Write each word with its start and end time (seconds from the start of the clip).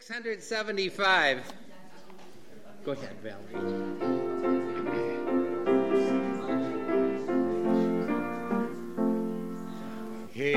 675. 0.00 1.42
Go 2.84 2.92
ahead, 2.92 3.16
Valerie. 3.22 4.00
He 10.32 10.52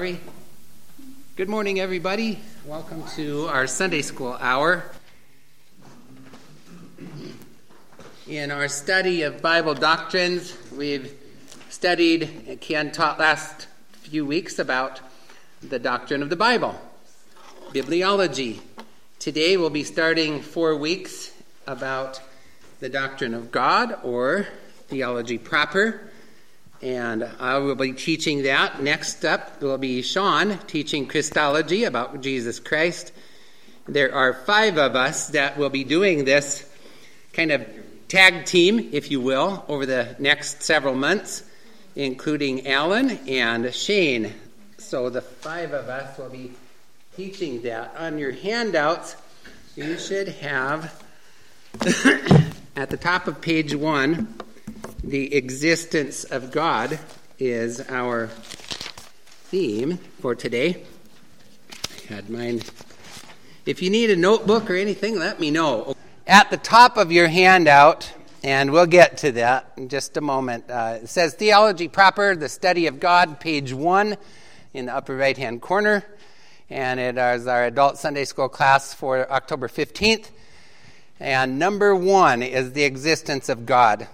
Valerie. 0.00 0.20
Good 1.36 1.50
morning, 1.50 1.78
everybody. 1.78 2.38
Welcome 2.64 3.04
to 3.16 3.48
our 3.48 3.66
Sunday 3.66 4.00
School 4.00 4.34
hour. 4.40 4.82
In 8.26 8.50
our 8.50 8.66
study 8.66 9.20
of 9.24 9.42
Bible 9.42 9.74
doctrines, 9.74 10.56
we've 10.74 11.12
studied, 11.68 12.22
and 12.48 12.58
Ken 12.62 12.92
taught 12.92 13.18
last 13.18 13.66
few 13.92 14.24
weeks 14.24 14.58
about 14.58 15.00
the 15.62 15.78
doctrine 15.78 16.22
of 16.22 16.30
the 16.30 16.36
Bible, 16.36 16.80
bibliology. 17.74 18.60
Today 19.18 19.58
we'll 19.58 19.68
be 19.68 19.84
starting 19.84 20.40
four 20.40 20.76
weeks 20.76 21.30
about 21.66 22.22
the 22.78 22.88
doctrine 22.88 23.34
of 23.34 23.50
God 23.50 23.98
or 24.02 24.46
theology 24.88 25.36
proper. 25.36 26.09
And 26.82 27.28
I 27.38 27.58
will 27.58 27.74
be 27.74 27.92
teaching 27.92 28.44
that. 28.44 28.82
Next 28.82 29.24
up 29.24 29.60
will 29.60 29.76
be 29.76 30.00
Sean 30.00 30.56
teaching 30.66 31.06
Christology 31.06 31.84
about 31.84 32.22
Jesus 32.22 32.58
Christ. 32.58 33.12
There 33.86 34.14
are 34.14 34.32
five 34.32 34.78
of 34.78 34.96
us 34.96 35.28
that 35.28 35.58
will 35.58 35.68
be 35.68 35.84
doing 35.84 36.24
this 36.24 36.66
kind 37.34 37.52
of 37.52 37.66
tag 38.08 38.46
team, 38.46 38.88
if 38.92 39.10
you 39.10 39.20
will, 39.20 39.64
over 39.68 39.84
the 39.84 40.16
next 40.18 40.62
several 40.62 40.94
months, 40.94 41.44
including 41.96 42.66
Alan 42.66 43.10
and 43.28 43.74
Shane. 43.74 44.32
So 44.78 45.10
the 45.10 45.20
five 45.20 45.74
of 45.74 45.88
us 45.90 46.16
will 46.16 46.30
be 46.30 46.52
teaching 47.14 47.60
that. 47.62 47.94
On 47.98 48.16
your 48.16 48.32
handouts, 48.32 49.16
you 49.76 49.98
should 49.98 50.28
have 50.28 51.04
at 52.74 52.88
the 52.88 52.96
top 52.96 53.28
of 53.28 53.42
page 53.42 53.74
one 53.74 54.34
the 55.02 55.34
existence 55.34 56.24
of 56.24 56.50
God 56.50 56.98
is 57.38 57.80
our 57.88 58.26
theme 58.26 59.96
for 60.20 60.34
today. 60.34 60.84
I 62.10 62.14
had 62.14 62.28
mine. 62.28 62.60
If 63.64 63.80
you 63.82 63.88
need 63.88 64.10
a 64.10 64.16
notebook 64.16 64.70
or 64.70 64.76
anything, 64.76 65.18
let 65.18 65.40
me 65.40 65.50
know. 65.50 65.96
At 66.26 66.50
the 66.50 66.58
top 66.58 66.98
of 66.98 67.10
your 67.10 67.28
handout, 67.28 68.12
and 68.44 68.72
we'll 68.72 68.86
get 68.86 69.16
to 69.18 69.32
that 69.32 69.72
in 69.76 69.88
just 69.88 70.16
a 70.18 70.20
moment, 70.20 70.70
uh, 70.70 70.98
it 71.02 71.08
says 71.08 71.34
Theology 71.34 71.88
Proper, 71.88 72.36
the 72.36 72.48
Study 72.48 72.86
of 72.86 73.00
God, 73.00 73.40
page 73.40 73.72
one 73.72 74.16
in 74.74 74.86
the 74.86 74.94
upper 74.94 75.16
right 75.16 75.36
hand 75.36 75.62
corner. 75.62 76.04
And 76.68 77.00
it 77.00 77.16
is 77.16 77.46
our 77.46 77.64
adult 77.64 77.96
Sunday 77.96 78.24
school 78.26 78.48
class 78.48 78.92
for 78.92 79.30
October 79.32 79.66
15th. 79.66 80.30
And 81.18 81.58
number 81.58 81.94
one 81.96 82.42
is 82.42 82.72
the 82.72 82.84
existence 82.84 83.48
of 83.48 83.66
God 83.66 84.06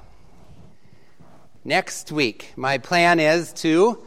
next 1.66 2.12
week. 2.12 2.52
My 2.54 2.78
plan 2.78 3.18
is 3.18 3.52
to 3.54 4.00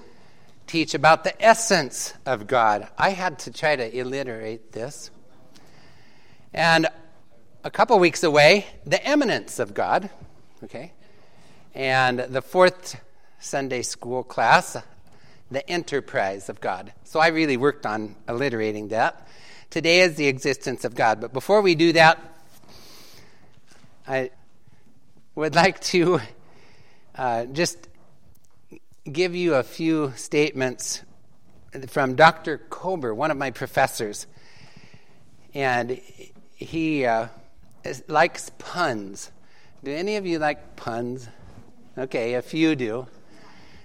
teach 0.66 0.94
about 0.94 1.25
the 1.25 1.44
essence 1.44 2.14
of 2.25 2.47
God. 2.47 2.88
I 2.97 3.09
had 3.09 3.40
to 3.40 3.52
try 3.52 3.75
to 3.75 4.00
alliterate 4.00 4.72
this. 4.72 5.12
And 6.53 6.88
a 7.66 7.70
couple 7.70 8.00
weeks 8.00 8.24
away, 8.24 8.66
the 8.86 9.06
eminence 9.06 9.59
of 9.59 9.74
God. 9.74 10.09
Okay? 10.64 10.94
And 11.75 12.20
the 12.20 12.42
fourth 12.42 13.02
Sunday 13.40 13.81
school 13.81 14.24
class, 14.24 14.78
the 15.52 15.70
enterprise 15.70 16.47
of 16.47 16.62
God. 16.62 16.94
So 17.03 17.20
I 17.20 17.28
really 17.28 17.58
worked 17.58 17.86
on 17.86 18.16
alliterating 18.30 18.88
that. 18.90 19.28
Today 19.70 20.00
is 20.00 20.16
the 20.16 20.28
existence 20.28 20.86
of 20.86 20.96
God. 20.96 21.20
But 21.20 21.34
before 21.34 21.62
we 21.62 21.76
do 21.76 21.91
that, 21.91 22.20
I 24.08 24.31
would 25.36 25.56
like 25.56 25.81
to 25.81 26.22
uh, 27.19 27.44
just 27.47 27.90
give 29.03 29.35
you 29.35 29.56
a 29.56 29.63
few 29.63 30.13
statements 30.16 31.02
from 31.90 32.16
Dr. 32.16 32.57
Kober, 32.69 33.13
one 33.13 33.30
of 33.30 33.35
my 33.35 33.52
professors. 33.52 34.25
And 35.53 36.00
he 36.56 37.06
uh, 37.06 37.28
likes 38.08 38.52
puns. 38.58 39.31
Do 39.84 39.91
any 39.91 40.16
of 40.16 40.25
you 40.25 40.40
like 40.40 40.78
puns? 40.78 41.28
Okay, 41.97 42.35
a 42.35 42.41
few 42.41 42.78
do. 42.78 43.06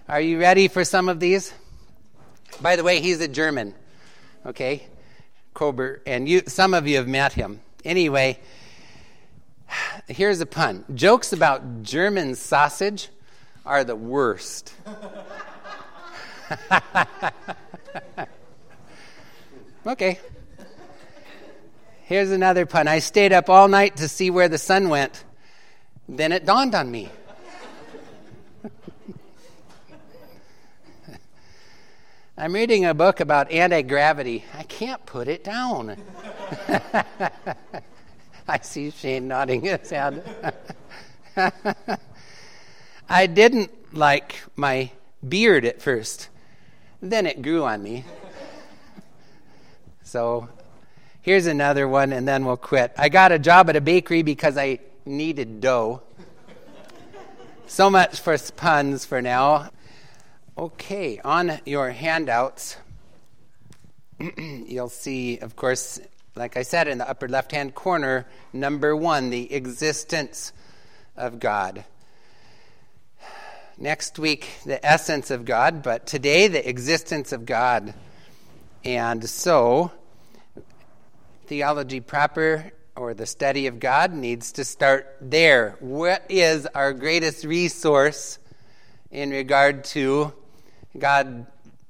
Are 0.08 0.20
you 0.20 0.38
ready 0.38 0.68
for 0.68 0.84
some 0.84 1.08
of 1.08 1.18
these? 1.18 1.52
By 2.60 2.76
the 2.76 2.84
way, 2.84 3.00
he's 3.00 3.20
a 3.20 3.26
German, 3.26 3.74
okay? 4.46 4.86
Kober, 5.54 6.02
and 6.06 6.28
you, 6.28 6.42
some 6.46 6.72
of 6.72 6.86
you 6.86 6.98
have 6.98 7.08
met 7.08 7.32
him. 7.32 7.58
Anyway, 7.84 8.38
here's 10.06 10.40
a 10.40 10.46
pun 10.46 10.84
jokes 10.94 11.32
about 11.32 11.82
German 11.82 12.36
sausage 12.36 13.08
are 13.66 13.84
the 13.84 13.96
worst. 13.96 14.74
okay. 19.86 20.18
Here's 22.02 22.30
another 22.30 22.66
pun. 22.66 22.86
I 22.86 22.98
stayed 22.98 23.32
up 23.32 23.48
all 23.48 23.66
night 23.68 23.96
to 23.96 24.08
see 24.08 24.28
where 24.28 24.48
the 24.48 24.58
sun 24.58 24.90
went. 24.90 25.24
Then 26.06 26.32
it 26.32 26.44
dawned 26.44 26.74
on 26.74 26.90
me. 26.90 27.08
I'm 32.36 32.52
reading 32.52 32.84
a 32.84 32.92
book 32.92 33.20
about 33.20 33.50
anti 33.50 33.80
gravity. 33.80 34.44
I 34.52 34.64
can't 34.64 35.06
put 35.06 35.28
it 35.28 35.42
down. 35.44 35.96
I 38.46 38.58
see 38.60 38.90
Shane 38.90 39.26
nodding 39.26 39.62
his 39.62 39.88
head. 39.88 40.22
I 43.14 43.28
didn't 43.28 43.70
like 43.96 44.42
my 44.56 44.90
beard 45.26 45.64
at 45.64 45.80
first, 45.80 46.30
then 47.00 47.26
it 47.26 47.42
grew 47.42 47.62
on 47.64 47.80
me. 47.82 48.04
So 50.02 50.48
here's 51.22 51.46
another 51.46 51.88
one, 51.88 52.12
and 52.12 52.28
then 52.28 52.44
we'll 52.44 52.56
quit. 52.56 52.92
I 52.96 53.08
got 53.08 53.32
a 53.32 53.38
job 53.38 53.68
at 53.68 53.74
a 53.74 53.80
bakery 53.80 54.22
because 54.22 54.56
I 54.56 54.78
needed 55.04 55.60
dough. 55.60 56.02
So 57.66 57.90
much 57.90 58.20
for 58.20 58.36
puns 58.54 59.04
for 59.04 59.22
now. 59.22 59.70
Okay, 60.56 61.18
on 61.24 61.58
your 61.64 61.90
handouts, 61.90 62.76
you'll 64.38 64.88
see, 64.88 65.38
of 65.38 65.56
course, 65.56 66.00
like 66.36 66.56
I 66.56 66.62
said, 66.62 66.86
in 66.86 66.98
the 66.98 67.08
upper 67.08 67.28
left 67.28 67.50
hand 67.50 67.74
corner, 67.74 68.26
number 68.52 68.94
one, 68.94 69.30
the 69.30 69.52
existence 69.52 70.52
of 71.16 71.40
God. 71.40 71.84
Next 73.76 74.18
week, 74.18 74.48
the 74.64 74.84
essence 74.84 75.30
of 75.30 75.44
God, 75.44 75.82
but 75.82 76.06
today, 76.06 76.46
the 76.46 76.68
existence 76.68 77.32
of 77.32 77.44
God. 77.44 77.92
And 78.84 79.28
so, 79.28 79.90
theology 81.46 82.00
proper 82.00 82.72
or 82.94 83.14
the 83.14 83.26
study 83.26 83.66
of 83.66 83.80
God 83.80 84.12
needs 84.12 84.52
to 84.52 84.64
start 84.64 85.16
there. 85.20 85.76
What 85.80 86.24
is 86.28 86.66
our 86.66 86.92
greatest 86.92 87.44
resource 87.44 88.38
in 89.10 89.30
regard 89.30 89.84
to 89.84 90.32
God 90.96 91.46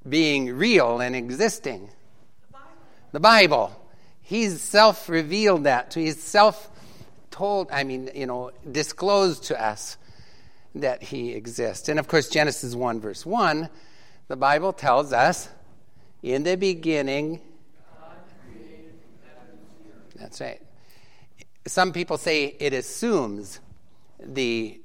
being 0.07 0.55
real 0.55 0.99
and 0.99 1.15
existing? 1.15 1.89
the 3.15 3.19
Bible. 3.21 3.71
He's 4.21 4.59
self 4.59 5.07
revealed 5.07 5.63
that 5.63 5.91
to 5.91 6.01
He's 6.01 6.21
self 6.21 6.69
told, 7.31 7.71
I 7.71 7.85
mean, 7.85 8.09
you 8.13 8.25
know, 8.25 8.51
disclosed 8.69 9.43
to 9.45 9.61
us 9.61 9.97
that 10.75 11.03
He 11.03 11.31
exists. 11.33 11.89
And 11.89 11.99
of 11.99 12.07
course, 12.07 12.29
Genesis 12.29 12.75
1, 12.75 12.99
verse 12.99 13.25
1, 13.25 13.69
the 14.27 14.35
Bible 14.35 14.73
tells 14.73 15.13
us, 15.13 15.49
in 16.21 16.43
the 16.43 16.55
beginning, 16.55 17.41
God 17.99 18.17
created 18.51 18.95
that's 20.15 20.41
right. 20.41 20.61
Some 21.67 21.93
people 21.93 22.17
say 22.17 22.55
it 22.59 22.73
assumes 22.73 23.59
the 24.19 24.79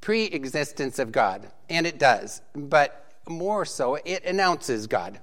pre 0.00 0.24
existence 0.24 0.98
of 0.98 1.12
God, 1.12 1.48
and 1.70 1.86
it 1.86 1.98
does, 1.98 2.42
but 2.54 3.12
more 3.28 3.64
so, 3.64 3.96
it 4.04 4.24
announces 4.24 4.86
God. 4.86 5.18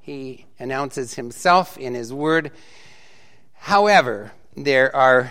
He 0.00 0.46
announces 0.58 1.14
himself 1.14 1.76
in 1.76 1.94
his 1.94 2.12
word. 2.12 2.52
However, 3.54 4.32
there 4.56 4.94
are 4.94 5.30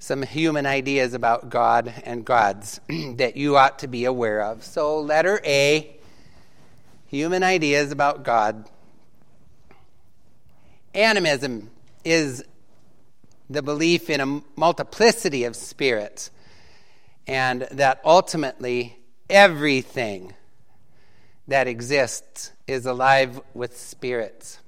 some 0.00 0.22
human 0.22 0.64
ideas 0.64 1.12
about 1.12 1.50
God 1.50 1.92
and 2.04 2.24
gods 2.24 2.80
that 2.88 3.36
you 3.36 3.58
ought 3.58 3.78
to 3.80 3.86
be 3.86 4.06
aware 4.06 4.42
of. 4.42 4.64
So, 4.64 4.98
letter 4.98 5.40
A 5.44 5.94
human 7.06 7.42
ideas 7.42 7.92
about 7.92 8.24
God. 8.24 8.64
Animism 10.94 11.70
is 12.02 12.42
the 13.50 13.62
belief 13.62 14.08
in 14.08 14.20
a 14.20 14.40
multiplicity 14.56 15.44
of 15.44 15.54
spirits, 15.54 16.30
and 17.26 17.68
that 17.70 18.00
ultimately 18.02 18.96
everything 19.28 20.32
that 21.46 21.68
exists 21.68 22.52
is 22.66 22.86
alive 22.86 23.38
with 23.52 23.76
spirits. 23.76 24.59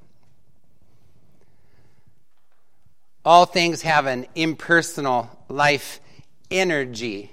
All 3.25 3.47
things 3.47 3.83
have 3.83 4.07
an 4.07 4.27
impersonal 4.35 5.31
life 5.49 6.01
energy, 6.51 7.31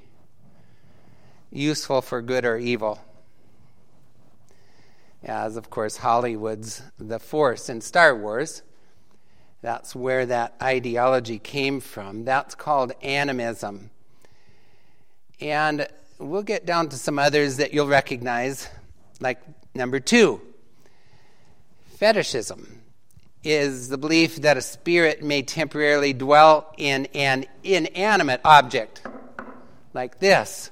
useful 1.51 2.01
for 2.01 2.21
good 2.21 2.45
or 2.45 2.57
evil. 2.57 2.99
As, 5.23 5.57
of 5.57 5.69
course, 5.69 5.97
Hollywood's 5.97 6.81
The 6.97 7.19
Force 7.19 7.69
in 7.69 7.81
Star 7.81 8.15
Wars 8.15 8.61
that's 9.61 9.93
where 9.95 10.25
that 10.25 10.55
ideology 10.61 11.37
came 11.37 11.79
from. 11.81 12.23
That's 12.23 12.55
called 12.55 12.93
animism. 13.01 13.91
And 15.41 15.87
we'll 16.17 16.43
get 16.43 16.65
down 16.65 16.89
to 16.89 16.97
some 16.97 17.19
others 17.19 17.57
that 17.57 17.73
you'll 17.73 17.87
recognize, 17.87 18.69
like 19.19 19.39
number 19.75 19.99
two 19.99 20.41
fetishism 21.97 22.81
is 23.43 23.87
the 23.89 23.97
belief 23.97 24.37
that 24.37 24.57
a 24.57 24.61
spirit 24.61 25.23
may 25.23 25.41
temporarily 25.41 26.13
dwell 26.13 26.73
in 26.77 27.05
an 27.13 27.45
inanimate 27.63 28.41
object, 28.43 29.01
like 29.93 30.19
this. 30.19 30.71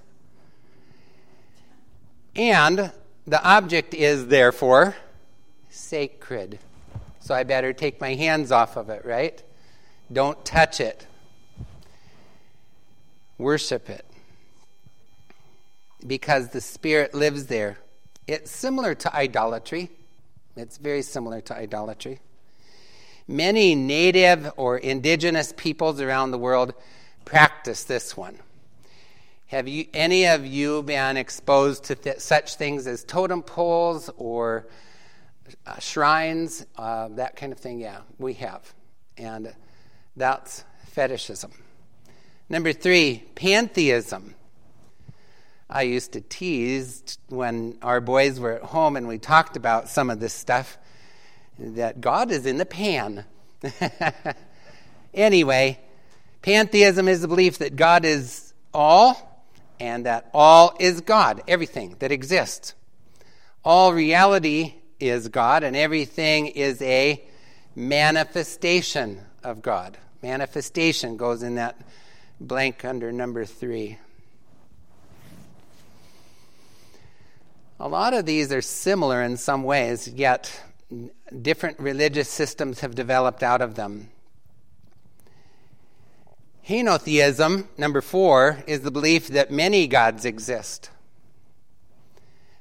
And 2.35 2.91
the 3.25 3.43
object 3.43 3.93
is 3.93 4.27
therefore 4.27 4.95
sacred. 5.69 6.59
So 7.19 7.33
I 7.33 7.43
better 7.43 7.73
take 7.73 7.99
my 7.99 8.13
hands 8.15 8.51
off 8.51 8.77
of 8.77 8.89
it, 8.89 9.05
right? 9.05 9.41
Don't 10.11 10.43
touch 10.45 10.79
it. 10.79 11.07
Worship 13.37 13.89
it. 13.89 14.05
Because 16.05 16.49
the 16.49 16.61
Spirit 16.61 17.13
lives 17.13 17.47
there. 17.47 17.79
It's 18.27 18.51
similar 18.51 18.93
to 18.95 19.15
idolatry. 19.15 19.89
It's 20.55 20.77
very 20.77 21.01
similar 21.01 21.41
to 21.41 21.55
idolatry. 21.55 22.19
Many 23.27 23.75
native 23.75 24.51
or 24.55 24.77
indigenous 24.77 25.53
peoples 25.55 25.99
around 25.99 26.31
the 26.31 26.37
world 26.37 26.73
practice 27.25 27.83
this 27.83 28.15
one. 28.15 28.39
Have 29.47 29.67
you, 29.67 29.85
any 29.93 30.25
of 30.25 30.45
you 30.45 30.83
been 30.83 31.17
exposed 31.17 31.85
to 31.85 31.95
th- 31.95 32.19
such 32.19 32.55
things 32.55 32.87
as 32.87 33.03
totem 33.03 33.43
poles 33.43 34.09
or 34.17 34.67
uh, 35.65 35.79
shrines, 35.79 36.65
uh, 36.77 37.09
that 37.09 37.35
kind 37.35 37.51
of 37.51 37.59
thing, 37.59 37.79
yeah, 37.79 37.99
we 38.17 38.33
have. 38.33 38.73
And 39.17 39.53
that's 40.15 40.63
fetishism. 40.87 41.51
Number 42.49 42.73
three, 42.73 43.23
pantheism. 43.35 44.35
I 45.69 45.81
used 45.81 46.13
to 46.13 46.21
tease 46.21 47.17
when 47.27 47.77
our 47.81 47.99
boys 47.99 48.39
were 48.39 48.53
at 48.53 48.63
home 48.63 48.95
and 48.95 49.07
we 49.07 49.17
talked 49.17 49.57
about 49.57 49.89
some 49.89 50.09
of 50.09 50.21
this 50.21 50.33
stuff 50.33 50.77
that 51.59 52.01
God 52.01 52.31
is 52.31 52.45
in 52.45 52.57
the 52.57 52.65
pan. 52.65 53.25
anyway, 55.13 55.79
pantheism 56.41 57.07
is 57.07 57.21
the 57.21 57.27
belief 57.27 57.59
that 57.59 57.75
God 57.75 58.05
is 58.05 58.53
all 58.73 59.45
and 59.79 60.05
that 60.05 60.29
all 60.33 60.75
is 60.79 61.01
God, 61.01 61.43
everything 61.47 61.95
that 61.99 62.11
exists. 62.11 62.73
All 63.63 63.93
reality 63.93 64.75
is 64.99 65.27
God, 65.27 65.63
and 65.63 65.75
everything 65.75 66.47
is 66.47 66.81
a 66.81 67.23
manifestation 67.75 69.19
of 69.43 69.61
God. 69.61 69.97
Manifestation 70.23 71.17
goes 71.17 71.43
in 71.43 71.55
that 71.55 71.79
blank 72.39 72.83
under 72.85 73.11
number 73.11 73.45
three. 73.45 73.99
A 77.79 77.87
lot 77.87 78.13
of 78.13 78.25
these 78.25 78.51
are 78.51 78.61
similar 78.61 79.21
in 79.21 79.37
some 79.37 79.63
ways, 79.63 80.07
yet 80.07 80.63
different 81.41 81.79
religious 81.79 82.29
systems 82.29 82.79
have 82.79 82.95
developed 82.95 83.43
out 83.43 83.61
of 83.61 83.75
them. 83.75 84.09
Henotheism, 86.67 87.67
number 87.77 88.01
four, 88.01 88.63
is 88.67 88.81
the 88.81 88.91
belief 88.91 89.27
that 89.29 89.51
many 89.51 89.87
gods 89.87 90.25
exist 90.25 90.89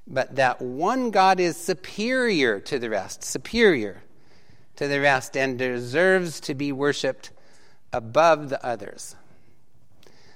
but 0.06 0.37
that 0.37 0.61
one 0.62 1.11
God 1.11 1.40
is 1.40 1.56
superior 1.56 2.61
to 2.61 2.78
the 2.78 2.88
rest, 2.88 3.25
superior 3.25 4.02
to 4.76 4.87
the 4.87 5.00
rest, 5.00 5.37
and 5.37 5.58
deserves 5.58 6.38
to 6.40 6.55
be 6.55 6.70
worshiped 6.70 7.31
above 7.93 8.49
the 8.49 8.64
others. 8.64 9.17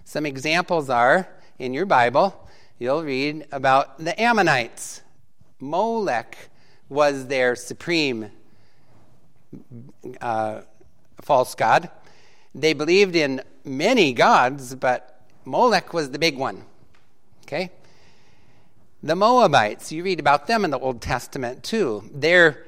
Some 0.04 0.26
examples 0.26 0.90
are 0.90 1.28
in 1.58 1.72
your 1.72 1.87
Bible, 1.87 2.48
you'll 2.78 3.04
read 3.04 3.46
about 3.52 3.98
the 3.98 4.20
Ammonites. 4.20 5.02
Molech 5.60 6.50
was 6.90 7.28
their 7.28 7.56
supreme 7.56 8.31
uh, 10.20 10.60
false 11.22 11.54
god. 11.54 11.90
They 12.54 12.73
believed 12.73 13.16
in 13.16 13.42
many 13.64 14.12
gods, 14.12 14.75
but 14.75 15.23
Molech 15.44 15.94
was 15.94 16.11
the 16.11 16.18
big 16.18 16.37
one. 16.37 16.64
Okay? 17.44 17.70
The 19.02 19.16
Moabites, 19.16 19.92
you 19.92 20.02
read 20.02 20.20
about 20.20 20.47
them 20.47 20.64
in 20.64 20.70
the 20.70 20.78
Old 20.78 21.00
Testament 21.00 21.64
too. 21.64 22.04
Their 22.12 22.66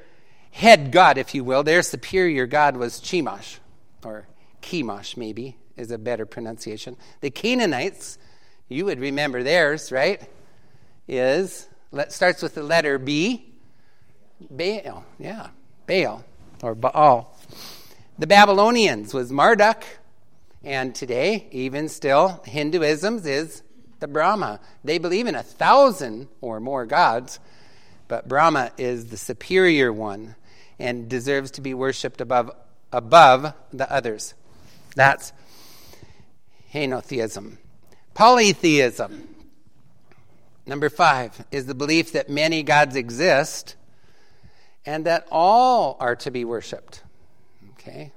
head 0.51 0.91
god, 0.91 1.17
if 1.17 1.35
you 1.35 1.43
will, 1.43 1.63
their 1.63 1.83
superior 1.83 2.47
god 2.47 2.75
was 2.77 2.99
Chemosh, 2.99 3.59
or 4.03 4.27
Chemosh, 4.61 5.15
maybe, 5.15 5.57
is 5.77 5.91
a 5.91 5.97
better 5.97 6.25
pronunciation. 6.25 6.97
The 7.21 7.29
Canaanites, 7.29 8.17
you 8.67 8.85
would 8.85 8.99
remember 8.99 9.43
theirs, 9.43 9.91
right? 9.91 10.21
Is, 11.07 11.67
starts 12.09 12.41
with 12.41 12.55
the 12.55 12.63
letter 12.63 12.97
B. 12.97 13.52
Baal, 14.49 15.05
yeah, 15.19 15.49
Baal, 15.87 16.23
or 16.61 16.75
Baal. 16.75 17.37
The 18.17 18.27
Babylonians 18.27 19.13
was 19.13 19.31
Marduk, 19.31 19.83
and 20.63 20.93
today, 20.93 21.47
even 21.51 21.89
still, 21.89 22.41
Hinduism 22.45 23.21
is 23.25 23.63
the 23.99 24.07
Brahma. 24.07 24.59
They 24.83 24.97
believe 24.97 25.27
in 25.27 25.35
a 25.35 25.43
thousand 25.43 26.27
or 26.41 26.59
more 26.59 26.85
gods, 26.85 27.39
but 28.07 28.27
Brahma 28.27 28.71
is 28.77 29.07
the 29.07 29.17
superior 29.17 29.91
one 29.91 30.35
and 30.79 31.09
deserves 31.09 31.51
to 31.51 31.61
be 31.61 31.73
worshipped 31.73 32.21
above, 32.21 32.51
above 32.91 33.53
the 33.71 33.91
others. 33.91 34.33
That's 34.95 35.33
henotheism. 36.73 37.57
Polytheism. 38.13 39.29
Number 40.65 40.89
five 40.89 41.45
is 41.51 41.65
the 41.65 41.75
belief 41.75 42.11
that 42.13 42.29
many 42.29 42.63
gods 42.63 42.95
exist 42.95 43.75
and 44.85 45.05
that 45.05 45.27
all 45.31 45.97
are 45.99 46.15
to 46.17 46.31
be 46.31 46.45
worshiped. 46.45 47.03
Okay? 47.73 48.11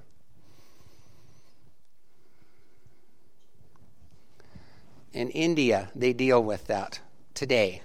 In 5.12 5.30
India, 5.30 5.90
they 5.94 6.12
deal 6.12 6.42
with 6.42 6.66
that 6.66 7.00
today 7.34 7.82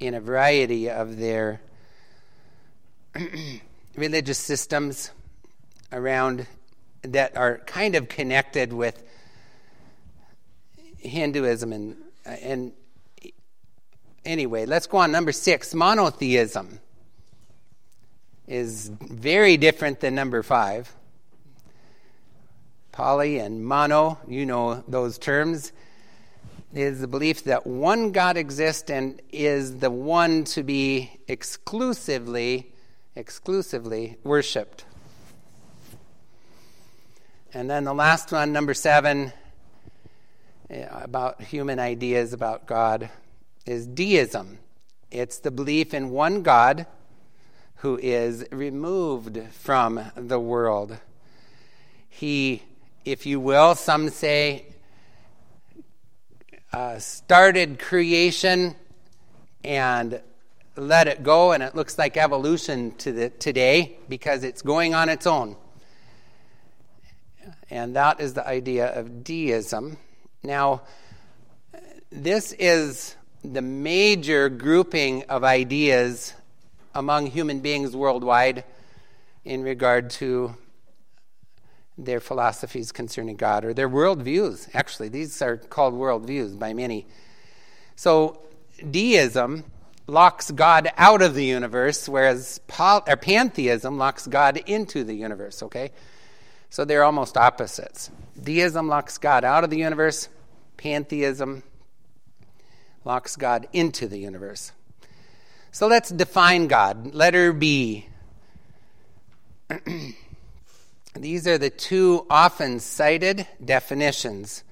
in 0.00 0.14
a 0.14 0.20
variety 0.20 0.90
of 0.90 1.18
their 1.18 1.60
religious 3.96 4.38
systems 4.38 5.10
around 5.92 6.46
that 7.02 7.36
are 7.36 7.58
kind 7.58 7.94
of 7.94 8.08
connected 8.08 8.72
with 8.72 9.02
Hinduism 10.98 11.72
and 11.72 11.96
uh, 12.26 12.30
and 12.30 12.72
anyway, 14.24 14.66
let's 14.66 14.86
go 14.86 14.98
on 14.98 15.12
number 15.12 15.32
6, 15.32 15.74
monotheism. 15.74 16.80
Is 18.46 18.90
very 19.00 19.56
different 19.56 20.00
than 20.00 20.14
number 20.14 20.42
five. 20.42 20.92
Poly 22.92 23.38
and 23.38 23.64
mono, 23.64 24.18
you 24.28 24.46
know 24.46 24.84
those 24.86 25.18
terms, 25.18 25.72
is 26.74 27.00
the 27.00 27.08
belief 27.08 27.44
that 27.44 27.66
one 27.66 28.12
God 28.12 28.36
exists 28.36 28.90
and 28.90 29.20
is 29.32 29.78
the 29.78 29.90
one 29.90 30.44
to 30.44 30.62
be 30.62 31.10
exclusively, 31.26 32.72
exclusively 33.16 34.18
worshipped. 34.24 34.84
And 37.52 37.70
then 37.70 37.84
the 37.84 37.94
last 37.94 38.32
one, 38.32 38.52
number 38.52 38.74
seven, 38.74 39.32
eh, 40.70 40.86
about 40.90 41.40
human 41.40 41.78
ideas 41.78 42.32
about 42.32 42.66
God, 42.66 43.08
is 43.64 43.86
deism. 43.86 44.58
It's 45.10 45.38
the 45.38 45.52
belief 45.52 45.94
in 45.94 46.10
one 46.10 46.42
God 46.42 46.86
who 47.76 47.98
is 48.02 48.46
removed 48.50 49.40
from 49.52 50.00
the 50.16 50.40
world. 50.40 50.98
He, 52.08 52.62
if 53.04 53.26
you 53.26 53.40
will, 53.40 53.74
some 53.74 54.08
say, 54.08 54.66
uh, 56.72 56.98
started 56.98 57.78
creation 57.78 58.74
and 59.62 60.20
let 60.76 61.06
it 61.06 61.22
go, 61.22 61.52
and 61.52 61.62
it 61.62 61.74
looks 61.74 61.98
like 61.98 62.16
evolution 62.16 62.92
to 62.96 63.12
the, 63.12 63.30
today 63.30 63.96
because 64.08 64.44
it's 64.44 64.62
going 64.62 64.94
on 64.94 65.08
its 65.08 65.26
own. 65.26 65.56
And 67.70 67.96
that 67.96 68.20
is 68.20 68.34
the 68.34 68.46
idea 68.46 68.92
of 68.98 69.24
deism. 69.24 69.98
Now, 70.42 70.82
this 72.10 72.52
is 72.52 73.16
the 73.42 73.62
major 73.62 74.48
grouping 74.48 75.24
of 75.24 75.44
ideas 75.44 76.34
among 76.94 77.26
human 77.26 77.60
beings 77.60 77.94
worldwide 77.96 78.64
in 79.44 79.62
regard 79.62 80.10
to 80.10 80.56
their 81.96 82.20
philosophies 82.20 82.92
concerning 82.92 83.36
God 83.36 83.64
or 83.64 83.72
their 83.72 83.88
worldviews. 83.88 84.68
Actually, 84.74 85.08
these 85.08 85.40
are 85.42 85.56
called 85.56 85.94
worldviews 85.94 86.58
by 86.58 86.72
many. 86.72 87.06
So, 87.96 88.42
deism 88.90 89.64
locks 90.06 90.50
God 90.50 90.90
out 90.96 91.22
of 91.22 91.34
the 91.34 91.44
universe, 91.44 92.08
whereas 92.08 92.58
poly- 92.66 93.02
or 93.06 93.16
pantheism 93.16 93.96
locks 93.96 94.26
God 94.26 94.58
into 94.66 95.04
the 95.04 95.14
universe, 95.14 95.62
okay? 95.62 95.92
So 96.68 96.84
they're 96.84 97.04
almost 97.04 97.36
opposites. 97.36 98.10
Deism 98.40 98.88
locks 98.88 99.16
God 99.16 99.44
out 99.44 99.64
of 99.64 99.70
the 99.70 99.78
universe, 99.78 100.28
pantheism 100.76 101.62
locks 103.04 103.36
God 103.36 103.68
into 103.72 104.08
the 104.08 104.18
universe. 104.18 104.72
So 105.74 105.88
let's 105.88 106.10
define 106.10 106.68
God. 106.68 107.16
Letter 107.16 107.52
B. 107.52 108.06
These 111.16 111.48
are 111.48 111.58
the 111.58 111.68
two 111.68 112.28
often 112.30 112.78
cited 112.78 113.48
definitions. 113.62 114.62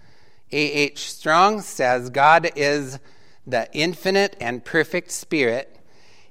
A.H. 0.53 1.11
Strong 1.11 1.63
says 1.63 2.09
God 2.09 2.53
is 2.55 3.01
the 3.45 3.69
infinite 3.73 4.37
and 4.41 4.65
perfect 4.65 5.11
Spirit 5.11 5.77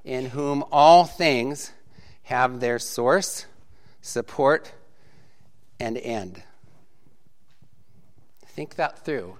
in 0.04 0.30
whom 0.30 0.64
all 0.72 1.04
things 1.04 1.72
have 2.22 2.60
their 2.60 2.78
source, 2.78 3.44
support, 4.00 4.72
and 5.78 5.98
end. 5.98 6.42
Think 8.46 8.76
that 8.76 9.04
through. 9.04 9.36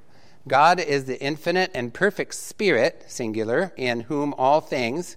God 0.46 0.80
is 0.80 1.04
the 1.04 1.20
infinite 1.22 1.70
and 1.74 1.94
perfect 1.94 2.34
Spirit, 2.34 3.04
singular, 3.06 3.72
in 3.76 4.00
whom 4.00 4.34
all 4.34 4.60
things 4.60 5.16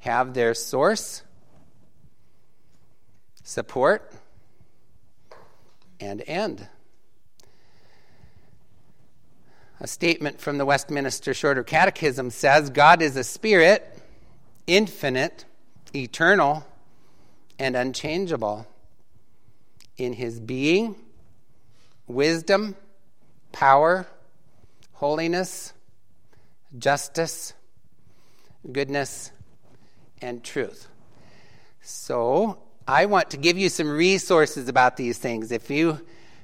have 0.00 0.34
their 0.34 0.54
source, 0.54 1.22
support, 3.42 4.12
and 6.00 6.22
end. 6.26 6.68
A 9.78 9.86
statement 9.86 10.40
from 10.40 10.58
the 10.58 10.64
Westminster 10.64 11.34
Shorter 11.34 11.64
Catechism 11.64 12.30
says 12.30 12.70
God 12.70 13.02
is 13.02 13.16
a 13.16 13.24
spirit, 13.24 13.98
infinite, 14.66 15.44
eternal, 15.94 16.64
and 17.58 17.76
unchangeable 17.76 18.66
in 19.96 20.14
his 20.14 20.40
being, 20.40 20.96
wisdom, 22.06 22.76
power, 23.50 24.06
holiness, 25.02 25.72
justice, 26.78 27.54
goodness, 28.70 29.32
and 30.20 30.44
truth. 30.44 30.86
So, 31.80 32.60
I 32.86 33.06
want 33.06 33.30
to 33.30 33.36
give 33.36 33.58
you 33.58 33.68
some 33.68 33.90
resources 33.90 34.68
about 34.68 34.96
these 34.96 35.18
things. 35.18 35.50
If 35.50 35.70
you 35.70 36.00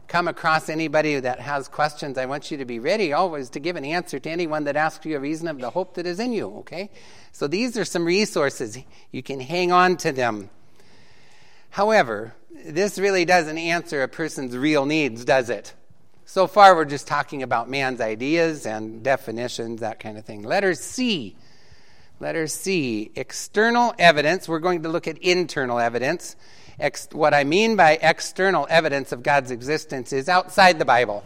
come 0.08 0.26
across 0.26 0.68
anybody 0.68 1.20
that 1.20 1.38
has 1.38 1.68
questions, 1.68 2.18
I 2.18 2.26
want 2.26 2.50
you 2.50 2.56
to 2.56 2.64
be 2.64 2.80
ready 2.80 3.12
always 3.12 3.48
to 3.50 3.60
give 3.60 3.76
an 3.76 3.84
answer 3.84 4.18
to 4.18 4.28
anyone 4.28 4.64
that 4.64 4.74
asks 4.74 5.06
you 5.06 5.16
a 5.16 5.20
reason 5.20 5.46
of 5.46 5.60
the 5.60 5.70
hope 5.70 5.94
that 5.94 6.04
is 6.04 6.18
in 6.18 6.32
you, 6.32 6.48
okay? 6.58 6.90
So 7.30 7.46
these 7.46 7.78
are 7.78 7.84
some 7.84 8.04
resources. 8.04 8.76
You 9.12 9.22
can 9.22 9.38
hang 9.38 9.70
on 9.70 9.98
to 9.98 10.10
them. 10.10 10.50
However, 11.70 12.34
this 12.50 12.98
really 12.98 13.24
doesn't 13.24 13.56
answer 13.56 14.02
a 14.02 14.08
person's 14.08 14.56
real 14.56 14.84
needs, 14.84 15.24
does 15.24 15.48
it? 15.48 15.74
So 16.28 16.47
far, 16.47 16.76
we're 16.76 16.85
just 16.85 17.06
talking 17.06 17.42
about 17.42 17.70
man's 17.70 18.02
ideas 18.02 18.66
and 18.66 19.02
definitions, 19.02 19.80
that 19.80 19.99
kind 19.99 20.18
of 20.18 20.26
thing. 20.26 20.42
Letter 20.42 20.75
C. 20.75 21.35
Letter 22.20 22.47
C. 22.47 23.11
External 23.16 23.94
evidence. 23.99 24.47
We're 24.47 24.58
going 24.58 24.82
to 24.82 24.90
look 24.90 25.08
at 25.08 25.16
internal 25.16 25.78
evidence. 25.78 26.37
Ex- 26.78 27.08
what 27.12 27.32
I 27.32 27.44
mean 27.44 27.76
by 27.76 27.92
external 28.02 28.66
evidence 28.68 29.11
of 29.11 29.23
God's 29.23 29.50
existence 29.50 30.12
is 30.12 30.28
outside 30.28 30.78
the 30.78 30.85
Bible. 30.85 31.25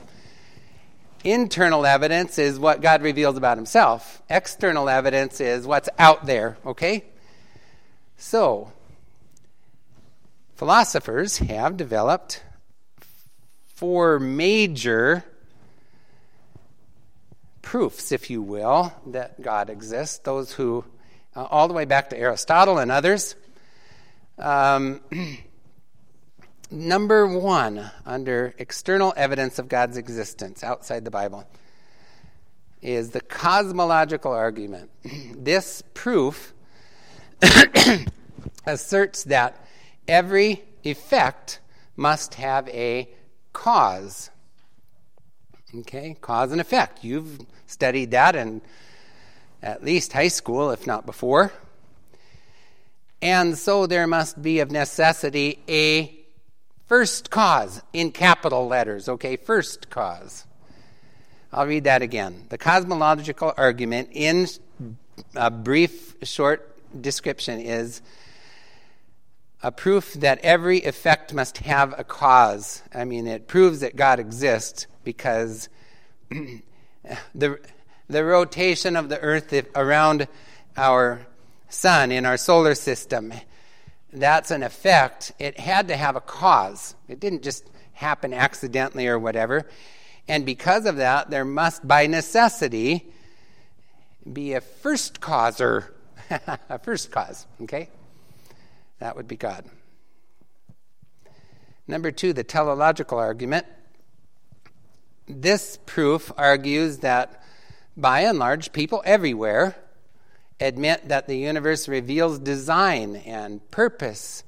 Internal 1.25 1.85
evidence 1.85 2.39
is 2.39 2.61
what 2.61 2.81
God 2.81 3.03
reveals 3.03 3.37
about 3.37 3.59
himself. 3.59 4.23
External 4.31 4.89
evidence 4.89 5.41
is 5.41 5.67
what's 5.67 5.89
out 5.99 6.27
there, 6.27 6.59
okay? 6.65 7.07
So, 8.17 8.71
philosophers 10.55 11.39
have 11.39 11.77
developed 11.77 12.45
four 13.83 14.21
major 14.21 15.25
proofs, 17.63 18.13
if 18.13 18.31
you 18.31 18.41
will, 18.41 18.93
that 19.09 19.43
God 19.43 19.69
exists. 19.71 20.19
Those 20.19 20.53
who, 20.53 20.85
uh, 21.35 21.47
all 21.47 21.67
the 21.67 21.75
way 21.75 21.85
back 21.85 22.11
to 22.11 22.17
Aristotle 22.17 22.79
and 22.79 22.93
others. 22.93 23.35
Um, 24.39 25.01
number 26.71 27.27
one, 27.27 27.91
under 28.07 28.55
external 28.57 29.13
evidence 29.17 29.59
of 29.59 29.69
God's 29.69 29.97
existence 29.97 30.63
outside 30.63 31.05
the 31.05 31.11
Bible, 31.11 31.45
is 32.83 33.11
the 33.11 33.21
cosmological 33.21 34.31
argument. 34.31 34.91
this 35.37 35.83
proof 35.93 36.55
asserts 38.65 39.25
that 39.25 39.67
every 40.07 40.63
effect 40.85 41.59
must 41.97 42.35
have 42.35 42.69
a 42.69 43.09
cause. 43.53 44.31
Okay, 45.75 46.17
cause 46.21 46.53
and 46.53 46.61
effect. 46.61 47.03
You've 47.03 47.41
studied 47.67 48.11
that 48.11 48.37
in 48.37 48.61
at 49.63 49.83
least 49.85 50.13
high 50.13 50.29
school, 50.29 50.71
if 50.71 50.87
not 50.87 51.07
before. 51.07 51.53
And 53.23 53.57
so 53.57 53.87
there 53.87 54.07
must 54.07 54.43
be 54.43 54.59
of 54.59 54.71
necessity 54.71 55.63
a 55.69 56.13
first 56.87 57.31
cause 57.31 57.81
in 57.93 58.11
capital 58.11 58.67
letters. 58.67 59.09
Okay, 59.09 59.37
first 59.37 59.89
cause. 59.89 60.45
I'll 61.53 61.67
read 61.67 61.85
that 61.85 62.03
again. 62.03 62.47
The 62.49 62.59
cosmological 62.59 63.55
argument, 63.57 64.09
in 64.13 64.49
a 65.37 65.51
brief, 65.51 66.17
short 66.23 66.69
description, 67.01 67.61
is 67.61 68.03
a 69.63 69.71
proof 69.71 70.15
that 70.15 70.41
every 70.43 70.79
effect 70.79 71.33
must 71.33 71.59
have 71.59 71.95
a 71.97 72.05
cause. 72.05 72.83
I 72.93 73.05
mean, 73.05 73.27
it 73.27 73.47
proves 73.47 73.81
that 73.81 73.95
God 73.95 74.19
exists 74.19 74.87
because 75.05 75.69
the, 77.35 77.59
the 78.09 78.25
rotation 78.25 78.97
of 78.97 79.09
the 79.09 79.21
earth 79.21 79.55
around 79.77 80.27
our 80.77 81.27
sun 81.69 82.11
in 82.11 82.27
our 82.27 82.37
solar 82.37 82.75
system, 82.75 83.33
that's 84.13 84.51
an 84.51 84.63
effect. 84.63 85.33
It 85.39 85.59
had 85.59 85.89
to 85.89 85.97
have 85.97 86.17
a 86.17 86.21
cause. 86.21 86.95
It 87.09 87.21
didn't 87.21 87.43
just 87.43 87.69
happen 87.93 88.35
accidentally 88.35 89.07
or 89.07 89.19
whatever. 89.19 89.67
And 90.27 90.45
because 90.45 90.87
of 90.87 90.97
that, 90.97 91.31
there 91.31 91.45
must, 91.45 91.87
by 91.87 92.07
necessity, 92.07 93.07
be 94.31 94.55
a 94.55 94.61
first 94.61 95.21
causer, 95.21 95.95
a 96.31 96.79
first 96.79 97.11
cause, 97.11 97.47
okay? 97.63 97.89
That 99.03 99.17
would 99.17 99.27
be 99.27 99.37
God. 99.37 99.67
Number 101.89 102.13
two, 102.13 102.33
the 102.33 102.45
teleological 102.45 103.19
argument. 103.19 103.67
This 105.27 105.77
proof 105.87 106.31
argues 106.37 106.99
that 106.99 107.43
by 107.97 108.21
and 108.21 108.39
large, 108.39 108.73
people 108.73 109.03
everywhere 109.05 109.75
admit 110.61 111.09
that 111.09 111.27
the 111.27 111.37
universe 111.37 111.89
reveals 111.89 112.39
design 112.39 113.17
and 113.17 113.69
purpose 113.73 114.45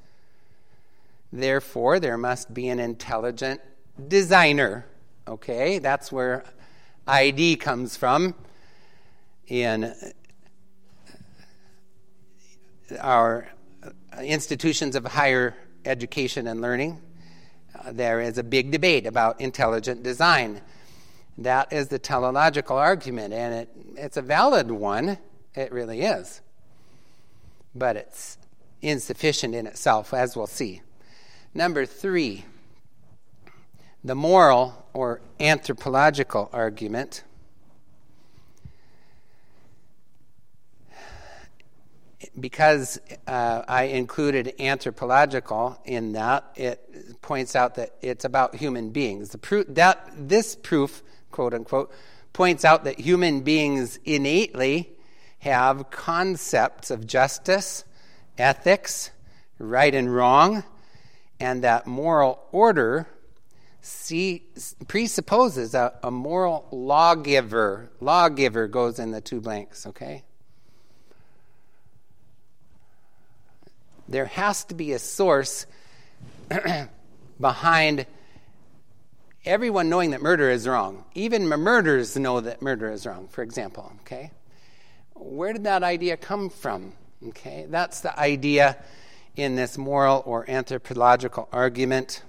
Therefore, 1.35 1.99
there 1.99 2.17
must 2.17 2.55
be 2.55 2.69
an 2.69 2.79
intelligent 2.79 3.61
designer. 4.07 4.87
Okay, 5.27 5.81
that's 5.81 6.13
where 6.13 6.45
ID 7.09 7.57
comes 7.57 7.97
from 7.97 8.37
in 9.49 9.93
our 13.01 13.49
institutions 14.23 14.97
of 14.97 15.05
higher 15.05 15.55
education 15.85 16.47
and 16.47 16.61
learning. 16.61 17.01
Uh, 17.75 17.93
there 17.93 18.21
is 18.21 18.39
a 18.39 18.43
big 18.43 18.71
debate 18.71 19.07
about 19.07 19.41
intelligent 19.41 20.03
design. 20.03 20.61
That 21.39 21.73
is 21.73 21.89
the 21.89 21.99
teleological 21.99 22.77
argument, 22.77 23.35
and 23.35 23.55
it, 23.55 23.69
it's 23.97 24.17
a 24.17 24.23
valid 24.23 24.71
one. 24.71 25.19
It 25.55 25.73
really 25.73 26.03
is. 26.03 26.41
But 27.75 27.97
it's 27.97 28.39
insufficient 28.83 29.55
in 29.55 29.67
itself, 29.67 30.15
as 30.15 30.37
we'll 30.37 30.47
see. 30.47 30.83
Number 31.53 31.87
three, 31.87 32.45
the 34.05 34.15
moral 34.15 34.87
or 34.93 35.21
anthropological 35.41 36.51
argument. 36.53 37.25
Because 42.39 42.99
uh, 43.27 43.63
I 43.67 43.85
included 43.85 44.55
anthropological 44.59 45.81
in 45.85 46.13
that, 46.13 46.45
it 46.57 47.21
points 47.23 47.57
out 47.57 47.77
that 47.77 47.95
it's 48.01 48.25
about 48.25 48.55
human 48.55 48.91
beings. 48.91 49.31
The 49.31 49.39
proof, 49.39 49.67
that 49.71 50.09
this 50.17 50.55
proof, 50.55 51.03
quote 51.31 51.55
unquote, 51.55 51.93
points 52.33 52.65
out 52.65 52.85
that 52.85 52.99
human 53.01 53.41
beings 53.41 53.99
innately 54.05 54.91
have 55.39 55.91
concepts 55.91 56.91
of 56.91 57.07
justice, 57.07 57.85
ethics, 58.39 59.11
right 59.59 59.95
and 59.95 60.15
wrong, 60.15 60.65
and 61.39 61.63
that 61.65 61.87
moral 61.87 62.41
order 62.53 63.07
see, 63.81 64.43
presupposes 64.89 65.75
a, 65.75 65.93
a 66.03 66.11
moral 66.11 66.67
lawgiver. 66.71 67.91
Lawgiver 68.01 68.67
goes 68.67 68.99
in 68.99 69.11
the 69.11 69.21
two 69.21 69.41
blanks, 69.41 69.87
okay? 69.87 70.25
There 74.09 74.27
has 74.27 74.65
to 74.65 74.75
be 74.75 74.93
a 74.93 74.99
source 74.99 75.67
behind 77.41 78.07
everyone 79.45 79.89
knowing 79.89 80.11
that 80.11 80.23
murder 80.23 80.51
is 80.51 80.67
wrong. 80.67 81.05
Even 81.15 81.47
murderers 81.47 82.17
know 82.17 82.41
that 82.41 82.63
murder 82.63 82.91
is 82.91 83.07
wrong, 83.07 83.29
for 83.29 83.43
example, 83.43 83.93
okay? 84.01 84.31
Where 85.15 85.53
did 85.53 85.65
that 85.65 85.83
idea 85.83 86.17
come 86.17 86.51
from? 86.51 86.93
Okay, 87.29 87.67
that's 87.69 88.01
the 88.01 88.19
idea 88.19 88.77
in 89.37 89.57
this 89.57 89.79
moral 89.79 90.23
or 90.27 90.49
anthropological 90.49 91.49
argument. 91.53 92.23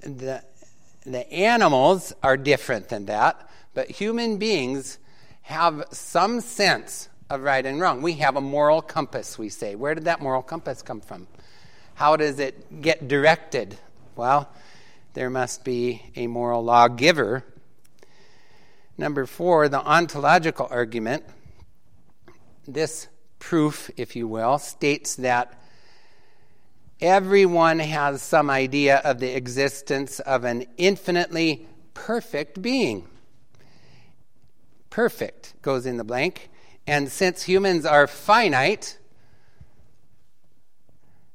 The, 0.00 0.44
the 1.04 1.30
animals 1.32 2.12
are 2.22 2.36
different 2.36 2.88
than 2.88 3.06
that, 3.06 3.48
but 3.74 3.90
human 3.90 4.38
beings 4.38 4.98
have 5.42 5.84
some 5.90 6.40
sense 6.40 7.08
of 7.30 7.42
right 7.42 7.64
and 7.64 7.80
wrong. 7.80 8.02
We 8.02 8.14
have 8.14 8.36
a 8.36 8.40
moral 8.40 8.80
compass, 8.80 9.38
we 9.38 9.48
say. 9.48 9.74
Where 9.74 9.94
did 9.94 10.04
that 10.04 10.20
moral 10.20 10.42
compass 10.42 10.82
come 10.82 11.00
from? 11.00 11.26
How 11.94 12.16
does 12.16 12.38
it 12.38 12.80
get 12.80 13.08
directed? 13.08 13.76
Well, 14.16 14.50
there 15.14 15.30
must 15.30 15.64
be 15.64 16.02
a 16.16 16.26
moral 16.26 16.64
lawgiver. 16.64 17.44
Number 18.96 19.26
four, 19.26 19.68
the 19.68 19.80
ontological 19.80 20.68
argument. 20.70 21.24
This 22.66 23.08
proof, 23.38 23.90
if 23.96 24.16
you 24.16 24.26
will, 24.26 24.58
states 24.58 25.16
that 25.16 25.60
everyone 27.00 27.78
has 27.78 28.22
some 28.22 28.50
idea 28.50 28.98
of 28.98 29.20
the 29.20 29.34
existence 29.36 30.20
of 30.20 30.44
an 30.44 30.66
infinitely 30.76 31.66
perfect 31.94 32.60
being. 32.60 33.06
Perfect 34.90 35.54
goes 35.62 35.86
in 35.86 35.96
the 35.96 36.04
blank. 36.04 36.50
And 36.88 37.12
since 37.12 37.42
humans 37.42 37.84
are 37.84 38.06
finite, 38.06 38.96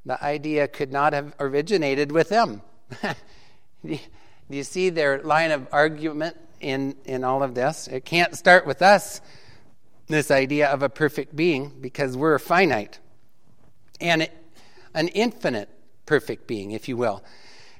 the 0.03 0.21
idea 0.23 0.67
could 0.67 0.91
not 0.91 1.13
have 1.13 1.35
originated 1.39 2.11
with 2.11 2.29
them. 2.29 2.63
Do 3.85 3.99
you 4.49 4.63
see 4.63 4.89
their 4.89 5.21
line 5.21 5.51
of 5.51 5.67
argument 5.71 6.37
in, 6.59 6.95
in 7.05 7.23
all 7.23 7.43
of 7.43 7.53
this? 7.53 7.87
It 7.87 8.03
can't 8.03 8.35
start 8.35 8.65
with 8.65 8.81
us, 8.81 9.21
this 10.07 10.31
idea 10.31 10.69
of 10.69 10.81
a 10.81 10.89
perfect 10.89 11.35
being, 11.35 11.71
because 11.79 12.17
we're 12.17 12.39
finite. 12.39 12.97
And 14.01 14.23
it, 14.23 14.31
an 14.95 15.07
infinite 15.09 15.69
perfect 16.07 16.47
being, 16.47 16.71
if 16.71 16.89
you 16.89 16.97
will. 16.97 17.23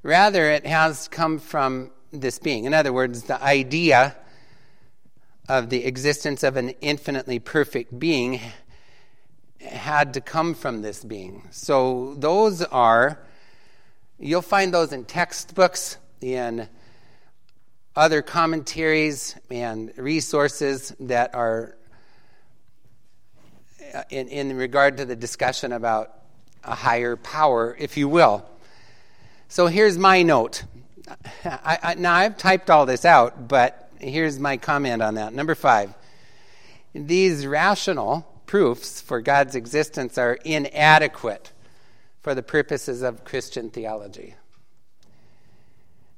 Rather, 0.04 0.48
it 0.52 0.68
has 0.68 1.08
come 1.08 1.40
from 1.40 1.90
this 2.12 2.38
being. 2.38 2.66
In 2.66 2.76
other 2.76 2.94
words, 2.94 3.24
the 3.24 3.42
idea 3.42 4.16
of 5.48 5.70
the 5.70 5.86
existence 5.86 6.44
of 6.44 6.58
an 6.58 6.70
infinitely 6.82 7.40
perfect 7.40 7.98
being 8.00 8.40
had 9.60 10.14
to 10.14 10.22
come 10.22 10.54
from 10.54 10.82
this 10.82 11.04
being. 11.04 11.48
So, 11.52 12.16
those 12.18 12.62
are, 12.64 13.20
you'll 14.20 14.42
find 14.42 14.74
those 14.74 14.92
in 14.92 15.06
textbooks, 15.06 15.98
in 16.22 16.68
other 17.96 18.22
commentaries, 18.22 19.36
and 19.50 19.94
resources 19.98 20.96
that 21.00 21.36
are 21.36 21.78
uh, 23.94 24.04
in, 24.10 24.28
in 24.30 24.58
regard 24.58 24.98
to 24.98 25.06
the 25.06 25.16
discussion 25.16 25.72
about 25.72 26.24
a 26.64 26.74
higher 26.74 27.16
power, 27.16 27.76
if 27.78 27.98
you 27.98 28.08
will. 28.08 28.44
So 29.48 29.68
here's 29.68 30.00
my 30.00 30.24
note. 30.24 30.64
I, 31.46 31.78
I, 31.84 31.94
now, 31.96 32.16
I've 32.16 32.38
typed 32.38 32.72
all 32.72 32.88
this 32.88 33.06
out, 33.06 33.48
but 33.48 33.83
here's 34.04 34.40
my 34.40 34.58
comment 34.58 35.02
on 35.02 35.16
that. 35.16 35.34
Number 35.34 35.56
five 35.56 35.94
these 36.94 37.48
rational 37.48 38.28
proofs 38.46 39.02
for 39.02 39.20
God's 39.20 39.56
existence 39.56 40.18
are 40.18 40.34
inadequate 40.46 41.52
for 42.22 42.36
the 42.36 42.44
purposes 42.44 43.02
of 43.02 43.26
Christian 43.26 43.70
theology. 43.70 44.36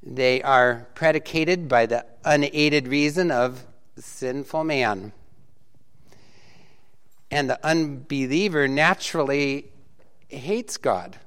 They 0.04 0.41
are 0.43 0.88
predicated 0.93 1.67
by 1.67 1.86
the 1.86 2.06
unaided 2.24 2.88
reason 2.88 3.32
of 3.32 3.65
sinful 3.98 4.63
man. 4.65 5.13
And 7.32 7.50
the 7.50 7.65
unbeliever 7.65 8.67
naturally 8.67 9.71
hates 10.28 10.78
God, 10.78 11.17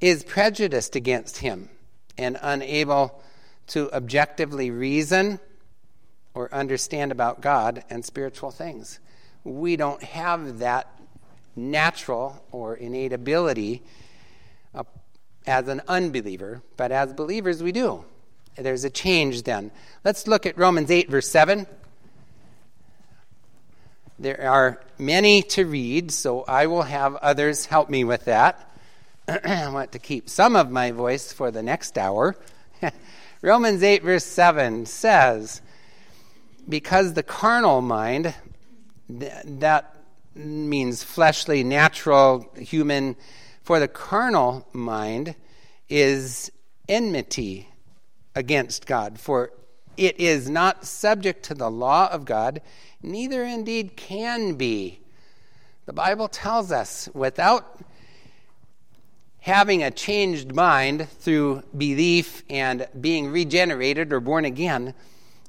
is 0.00 0.22
prejudiced 0.22 0.96
against 0.96 1.38
Him, 1.38 1.70
and 2.18 2.38
unable 2.42 3.22
to 3.68 3.90
objectively 3.92 4.70
reason 4.70 5.40
or 6.34 6.52
understand 6.52 7.12
about 7.12 7.40
God 7.40 7.84
and 7.88 8.04
spiritual 8.04 8.50
things. 8.50 8.98
We 9.44 9.76
don't 9.76 10.02
have 10.02 10.58
that 10.58 10.90
natural 11.56 12.44
or 12.50 12.74
innate 12.74 13.12
ability 13.12 13.82
uh, 14.74 14.84
as 15.46 15.68
an 15.68 15.82
unbeliever, 15.86 16.62
but 16.76 16.90
as 16.90 17.12
believers 17.12 17.62
we 17.62 17.72
do. 17.72 18.04
There's 18.56 18.84
a 18.84 18.90
change 18.90 19.42
then. 19.42 19.70
Let's 20.04 20.26
look 20.26 20.46
at 20.46 20.56
Romans 20.56 20.90
8, 20.90 21.10
verse 21.10 21.28
7. 21.28 21.66
There 24.18 24.48
are 24.48 24.80
many 24.96 25.42
to 25.42 25.66
read, 25.66 26.12
so 26.12 26.42
I 26.42 26.66
will 26.66 26.82
have 26.82 27.16
others 27.16 27.66
help 27.66 27.90
me 27.90 28.04
with 28.04 28.26
that. 28.26 28.70
I 29.28 29.68
want 29.70 29.92
to 29.92 29.98
keep 29.98 30.28
some 30.28 30.54
of 30.54 30.70
my 30.70 30.92
voice 30.92 31.32
for 31.32 31.50
the 31.50 31.62
next 31.62 31.98
hour. 31.98 32.36
Romans 33.44 33.82
8, 33.82 34.02
verse 34.02 34.24
7 34.24 34.86
says, 34.86 35.60
Because 36.66 37.12
the 37.12 37.22
carnal 37.22 37.82
mind, 37.82 38.34
that 39.10 39.94
means 40.34 41.04
fleshly, 41.04 41.62
natural, 41.62 42.50
human, 42.56 43.16
for 43.62 43.78
the 43.78 43.86
carnal 43.86 44.66
mind 44.72 45.34
is 45.90 46.50
enmity 46.88 47.68
against 48.34 48.86
God, 48.86 49.20
for 49.20 49.50
it 49.98 50.18
is 50.18 50.48
not 50.48 50.86
subject 50.86 51.42
to 51.44 51.54
the 51.54 51.70
law 51.70 52.08
of 52.10 52.24
God 52.24 52.62
neither 53.02 53.44
indeed 53.44 53.94
can 53.94 54.54
be. 54.54 55.00
The 55.84 55.92
Bible 55.92 56.28
tells 56.28 56.72
us 56.72 57.10
without 57.12 57.78
having 59.44 59.82
a 59.82 59.90
changed 59.90 60.54
mind 60.54 61.06
through 61.20 61.62
belief 61.76 62.42
and 62.48 62.88
being 62.98 63.30
regenerated 63.30 64.10
or 64.10 64.18
born 64.18 64.46
again, 64.46 64.94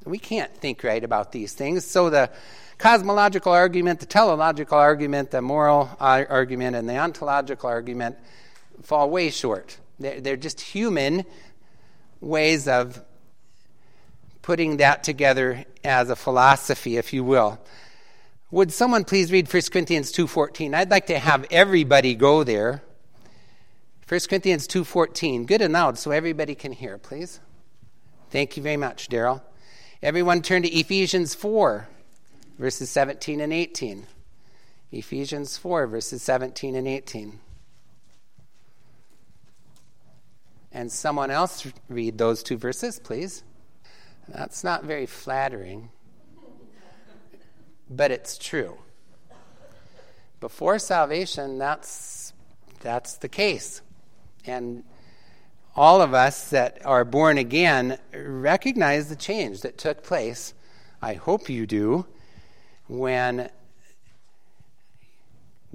we 0.03 0.19
can't 0.19 0.53
think 0.57 0.83
right 0.83 1.01
about 1.01 1.31
these 1.31 1.53
things. 1.53 1.85
So 1.85 2.09
the 2.09 2.29
cosmological 2.77 3.53
argument, 3.53 4.01
the 4.01 4.05
teleological 4.05 4.77
argument, 4.77 5.31
the 5.31 5.41
moral 5.41 5.89
uh, 6.01 6.25
argument, 6.29 6.75
and 6.75 6.89
the 6.89 6.97
ontological 6.97 7.69
argument 7.69 8.17
fall 8.83 9.09
way 9.09 9.29
short. 9.29 9.77
They're, 9.97 10.19
they're 10.19 10.35
just 10.35 10.59
human 10.59 11.23
ways 12.19 12.67
of 12.67 13.01
putting 14.41 14.75
that 14.77 15.05
together 15.05 15.63
as 15.85 16.09
a 16.09 16.17
philosophy, 16.17 16.97
if 16.97 17.13
you 17.13 17.23
will. 17.23 17.61
Would 18.51 18.73
someone 18.73 19.05
please 19.05 19.31
read 19.31 19.51
1 19.51 19.63
Corinthians 19.71 20.11
2:14? 20.11 20.75
I'd 20.75 20.91
like 20.91 21.05
to 21.05 21.17
have 21.17 21.45
everybody 21.49 22.13
go 22.13 22.43
there. 22.43 22.83
1 24.07 24.19
Corinthians 24.29 24.67
2:14. 24.67 25.47
Good 25.47 25.61
and 25.61 25.73
loud 25.73 25.97
so 25.97 26.11
everybody 26.11 26.53
can 26.53 26.71
hear, 26.71 26.99
please. 26.99 27.39
Thank 28.29 28.55
you 28.55 28.61
very 28.61 28.77
much, 28.77 29.09
Daryl. 29.09 29.41
Everyone 30.03 30.43
turn 30.43 30.61
to 30.61 30.69
Ephesians 30.69 31.33
4, 31.33 31.87
verses 32.59 32.91
17 32.91 33.41
and 33.41 33.51
18. 33.51 34.05
Ephesians 34.91 35.57
4, 35.57 35.87
verses 35.87 36.21
17 36.21 36.75
and 36.75 36.87
18. 36.87 37.39
And 40.71 40.91
someone 40.91 41.31
else 41.31 41.65
read 41.89 42.19
those 42.19 42.43
two 42.43 42.57
verses, 42.57 42.99
please. 42.99 43.43
That's 44.27 44.63
not 44.63 44.83
very 44.83 45.07
flattering, 45.07 45.89
but 47.89 48.11
it's 48.11 48.37
true. 48.37 48.77
Before 50.39 50.77
salvation, 50.77 51.57
that's, 51.57 52.33
that's 52.81 53.15
the 53.17 53.29
case. 53.29 53.81
And 54.47 54.83
all 55.75 56.01
of 56.01 56.13
us 56.13 56.49
that 56.51 56.85
are 56.85 57.03
born 57.03 57.37
again 57.37 57.97
recognize 58.13 59.09
the 59.09 59.15
change 59.15 59.61
that 59.61 59.77
took 59.77 60.03
place. 60.03 60.53
I 61.01 61.15
hope 61.15 61.49
you 61.49 61.65
do 61.65 62.05
when 62.87 63.49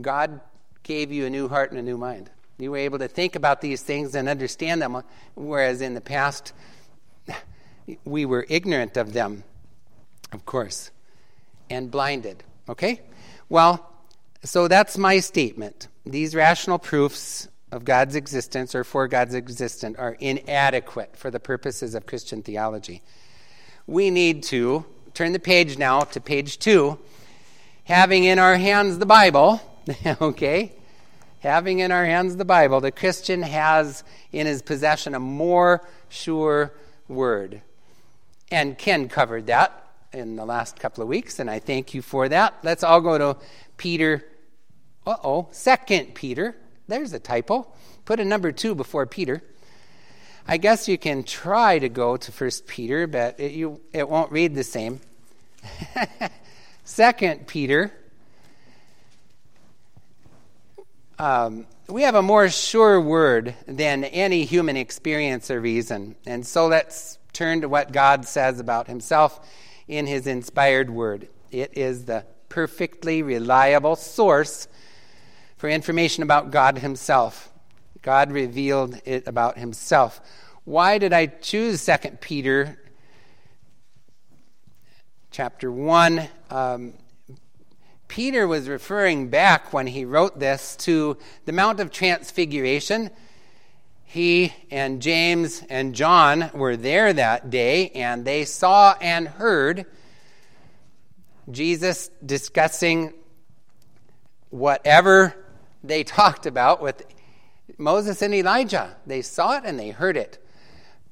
God 0.00 0.40
gave 0.82 1.12
you 1.12 1.26
a 1.26 1.30
new 1.30 1.48
heart 1.48 1.70
and 1.70 1.78
a 1.78 1.82
new 1.82 1.98
mind. 1.98 2.30
You 2.58 2.70
were 2.70 2.78
able 2.78 2.98
to 2.98 3.08
think 3.08 3.36
about 3.36 3.60
these 3.60 3.82
things 3.82 4.14
and 4.14 4.28
understand 4.28 4.82
them, 4.82 5.02
whereas 5.34 5.80
in 5.80 5.94
the 5.94 6.00
past, 6.00 6.52
we 8.04 8.24
were 8.24 8.46
ignorant 8.48 8.96
of 8.96 9.12
them, 9.12 9.44
of 10.32 10.44
course, 10.44 10.90
and 11.68 11.90
blinded. 11.90 12.44
Okay? 12.68 13.00
Well, 13.48 13.86
so 14.42 14.68
that's 14.68 14.96
my 14.96 15.20
statement. 15.20 15.88
These 16.06 16.34
rational 16.34 16.78
proofs 16.78 17.48
of 17.72 17.84
God's 17.84 18.16
existence 18.16 18.74
or 18.74 18.84
for 18.84 19.06
God's 19.06 19.34
existence 19.34 19.96
are 19.98 20.16
inadequate 20.18 21.16
for 21.16 21.30
the 21.30 21.40
purposes 21.40 21.94
of 21.94 22.06
Christian 22.06 22.42
theology. 22.42 23.02
We 23.86 24.10
need 24.10 24.42
to 24.44 24.84
turn 25.14 25.32
the 25.32 25.38
page 25.38 25.78
now 25.78 26.00
to 26.00 26.20
page 26.20 26.58
two, 26.58 26.98
having 27.84 28.24
in 28.24 28.38
our 28.38 28.56
hands 28.56 28.98
the 28.98 29.06
Bible, 29.06 29.60
okay? 30.20 30.72
Having 31.40 31.78
in 31.78 31.92
our 31.92 32.04
hands 32.04 32.36
the 32.36 32.44
Bible, 32.44 32.80
the 32.80 32.92
Christian 32.92 33.42
has 33.42 34.04
in 34.32 34.46
his 34.46 34.62
possession 34.62 35.14
a 35.14 35.20
more 35.20 35.86
sure 36.08 36.74
word. 37.08 37.62
And 38.50 38.76
Ken 38.76 39.08
covered 39.08 39.46
that 39.46 39.86
in 40.12 40.36
the 40.36 40.44
last 40.44 40.78
couple 40.78 41.02
of 41.02 41.08
weeks, 41.08 41.38
and 41.38 41.48
I 41.48 41.60
thank 41.60 41.94
you 41.94 42.02
for 42.02 42.28
that. 42.28 42.54
Let's 42.62 42.82
all 42.82 43.00
go 43.00 43.16
to 43.16 43.36
Peter. 43.76 44.24
Uh 45.06 45.16
oh, 45.22 45.48
Second 45.52 46.14
Peter 46.14 46.56
there's 46.90 47.12
a 47.12 47.18
typo. 47.18 47.66
Put 48.04 48.20
a 48.20 48.24
number 48.24 48.52
two 48.52 48.74
before 48.74 49.06
Peter. 49.06 49.42
I 50.46 50.56
guess 50.56 50.88
you 50.88 50.98
can 50.98 51.22
try 51.22 51.78
to 51.78 51.88
go 51.88 52.16
to 52.16 52.32
First 52.32 52.66
Peter, 52.66 53.06
but 53.06 53.38
it, 53.38 53.52
you, 53.52 53.80
it 53.92 54.08
won't 54.08 54.32
read 54.32 54.54
the 54.54 54.64
same. 54.64 55.00
Second 56.84 57.46
Peter. 57.46 57.92
Um, 61.18 61.66
we 61.88 62.02
have 62.02 62.14
a 62.14 62.22
more 62.22 62.48
sure 62.48 63.00
word 63.00 63.54
than 63.66 64.04
any 64.04 64.44
human 64.44 64.76
experience 64.76 65.50
or 65.50 65.60
reason. 65.60 66.16
And 66.26 66.46
so 66.46 66.66
let's 66.66 67.18
turn 67.32 67.60
to 67.60 67.68
what 67.68 67.92
God 67.92 68.26
says 68.26 68.58
about 68.58 68.86
himself 68.86 69.46
in 69.86 70.06
his 70.06 70.26
inspired 70.26 70.88
word. 70.88 71.28
It 71.50 71.76
is 71.76 72.06
the 72.06 72.24
perfectly 72.48 73.22
reliable 73.22 73.96
source 73.96 74.66
for 75.60 75.68
information 75.68 76.22
about 76.22 76.50
God 76.50 76.78
Himself. 76.78 77.52
God 78.00 78.32
revealed 78.32 78.98
it 79.04 79.28
about 79.28 79.58
Himself. 79.58 80.18
Why 80.64 80.96
did 80.96 81.12
I 81.12 81.26
choose 81.26 81.84
2 81.84 82.12
Peter 82.22 82.80
chapter 85.30 85.70
1? 85.70 86.26
Um, 86.48 86.94
Peter 88.08 88.48
was 88.48 88.70
referring 88.70 89.28
back 89.28 89.74
when 89.74 89.86
he 89.86 90.06
wrote 90.06 90.40
this 90.40 90.76
to 90.76 91.18
the 91.44 91.52
Mount 91.52 91.78
of 91.78 91.90
Transfiguration. 91.90 93.10
He 94.04 94.54
and 94.70 95.02
James 95.02 95.62
and 95.68 95.94
John 95.94 96.50
were 96.54 96.78
there 96.78 97.12
that 97.12 97.50
day, 97.50 97.90
and 97.90 98.24
they 98.24 98.46
saw 98.46 98.94
and 98.98 99.28
heard 99.28 99.84
Jesus 101.50 102.08
discussing 102.24 103.12
whatever 104.48 105.36
they 105.82 106.04
talked 106.04 106.46
about 106.46 106.82
with 106.82 107.02
Moses 107.78 108.22
and 108.22 108.34
Elijah. 108.34 108.96
They 109.06 109.22
saw 109.22 109.56
it 109.56 109.62
and 109.64 109.78
they 109.78 109.90
heard 109.90 110.16
it. 110.16 110.38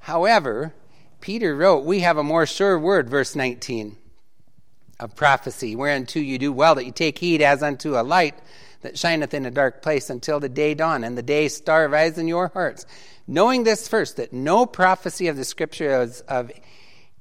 However, 0.00 0.74
Peter 1.20 1.56
wrote, 1.56 1.84
We 1.84 2.00
have 2.00 2.16
a 2.16 2.22
more 2.22 2.46
sure 2.46 2.78
word, 2.78 3.08
verse 3.08 3.34
19 3.34 3.96
of 5.00 5.14
prophecy, 5.14 5.76
whereunto 5.76 6.18
you 6.18 6.38
do 6.38 6.52
well 6.52 6.74
that 6.74 6.84
you 6.84 6.92
take 6.92 7.18
heed 7.18 7.40
as 7.40 7.62
unto 7.62 7.98
a 7.98 8.02
light 8.02 8.34
that 8.80 8.98
shineth 8.98 9.34
in 9.34 9.46
a 9.46 9.50
dark 9.50 9.82
place 9.82 10.10
until 10.10 10.40
the 10.40 10.48
day 10.48 10.74
dawn 10.74 11.04
and 11.04 11.16
the 11.16 11.22
day 11.22 11.48
star 11.48 11.88
rise 11.88 12.18
in 12.18 12.28
your 12.28 12.48
hearts. 12.48 12.86
Knowing 13.26 13.64
this 13.64 13.88
first, 13.88 14.16
that 14.16 14.32
no 14.32 14.64
prophecy 14.64 15.28
of 15.28 15.36
the 15.36 15.44
scripture 15.44 16.00
is 16.02 16.20
of 16.22 16.50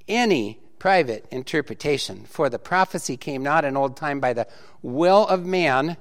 any 0.08 0.60
private 0.80 1.26
interpretation. 1.32 2.24
For 2.26 2.50
the 2.50 2.60
prophecy 2.60 3.18
came 3.18 3.44
not 3.44 3.66
in 3.66 3.76
old 3.76 3.98
time 3.98 4.20
by 4.20 4.34
the 4.34 4.48
will 4.82 5.28
of 5.28 5.46
man, 5.46 5.98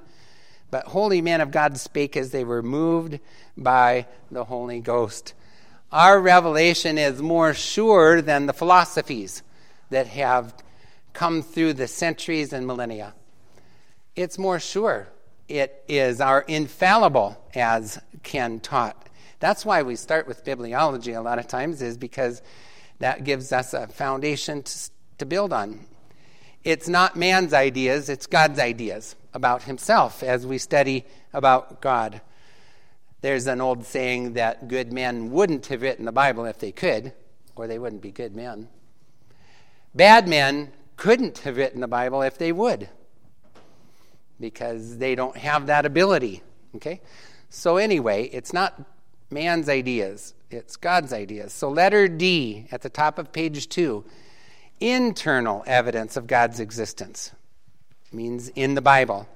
but 0.69 0.85
holy 0.85 1.21
men 1.21 1.41
of 1.41 1.51
God 1.51 1.77
spake 1.77 2.17
as 2.17 2.31
they 2.31 2.43
were 2.43 2.61
moved 2.61 3.19
by 3.55 4.07
the 4.31 4.43
Holy 4.43 4.79
Ghost. 4.79 5.33
Our 5.91 6.19
revelation 6.19 6.97
is 6.97 7.21
more 7.21 7.53
sure 7.53 8.21
than 8.21 8.45
the 8.45 8.53
philosophies 8.53 9.43
that 9.89 10.07
have 10.07 10.53
come 11.13 11.41
through 11.41 11.73
the 11.73 11.87
centuries 11.87 12.51
and 12.51 12.67
millennia. 12.67 13.13
It's 14.15 14.37
more 14.37 14.59
sure. 14.59 15.07
It 15.47 15.83
is 15.87 16.19
our 16.19 16.41
infallible, 16.41 17.41
as 17.55 17.99
Ken 18.23 18.59
taught. 18.59 19.07
That's 19.39 19.65
why 19.65 19.83
we 19.83 19.95
start 19.95 20.27
with 20.27 20.43
bibliology 20.43 21.15
a 21.15 21.21
lot 21.21 21.39
of 21.39 21.47
times, 21.47 21.81
is 21.81 21.97
because 21.97 22.41
that 22.99 23.23
gives 23.23 23.53
us 23.53 23.73
a 23.73 23.87
foundation 23.87 24.63
to, 24.63 24.89
to 25.19 25.25
build 25.25 25.53
on. 25.53 25.79
It's 26.63 26.89
not 26.89 27.15
man's 27.15 27.53
ideas, 27.53 28.09
it's 28.09 28.27
God's 28.27 28.59
ideas 28.59 29.15
about 29.37 29.63
himself 29.63 30.23
as 30.23 30.45
we 30.45 30.57
study 30.57 31.05
about 31.31 31.79
God. 31.79 32.21
There's 33.21 33.47
an 33.47 33.61
old 33.61 33.85
saying 33.85 34.33
that 34.33 34.67
good 34.67 34.91
men 34.91 35.31
wouldn't 35.31 35.67
have 35.67 35.83
written 35.83 36.05
the 36.05 36.11
Bible 36.11 36.45
if 36.45 36.59
they 36.59 36.71
could, 36.71 37.13
or 37.55 37.67
they 37.67 37.79
wouldn't 37.79 38.01
be 38.01 38.11
good 38.11 38.35
men. 38.35 38.67
Bad 39.95 40.27
men 40.27 40.73
couldn't 40.97 41.37
have 41.39 41.55
written 41.55 41.81
the 41.81 41.87
Bible 41.87 42.23
if 42.23 42.37
they 42.37 42.51
would, 42.51 42.89
because 44.39 44.97
they 44.97 45.13
don't 45.13 45.37
have 45.37 45.67
that 45.67 45.85
ability. 45.85 46.41
Okay? 46.75 46.99
So, 47.49 47.77
anyway, 47.77 48.25
it's 48.33 48.53
not 48.53 48.81
man's 49.29 49.69
ideas, 49.69 50.33
it's 50.49 50.75
God's 50.75 51.13
ideas. 51.13 51.53
So, 51.53 51.69
letter 51.69 52.07
D 52.07 52.67
at 52.71 52.81
the 52.81 52.89
top 52.89 53.19
of 53.19 53.31
page 53.31 53.69
two 53.69 54.03
internal 54.79 55.63
evidence 55.67 56.17
of 56.17 56.27
God's 56.27 56.59
existence. 56.59 57.31
Means 58.17 58.49
in 58.49 58.73
the 58.73 58.81
Bible. 58.81 59.29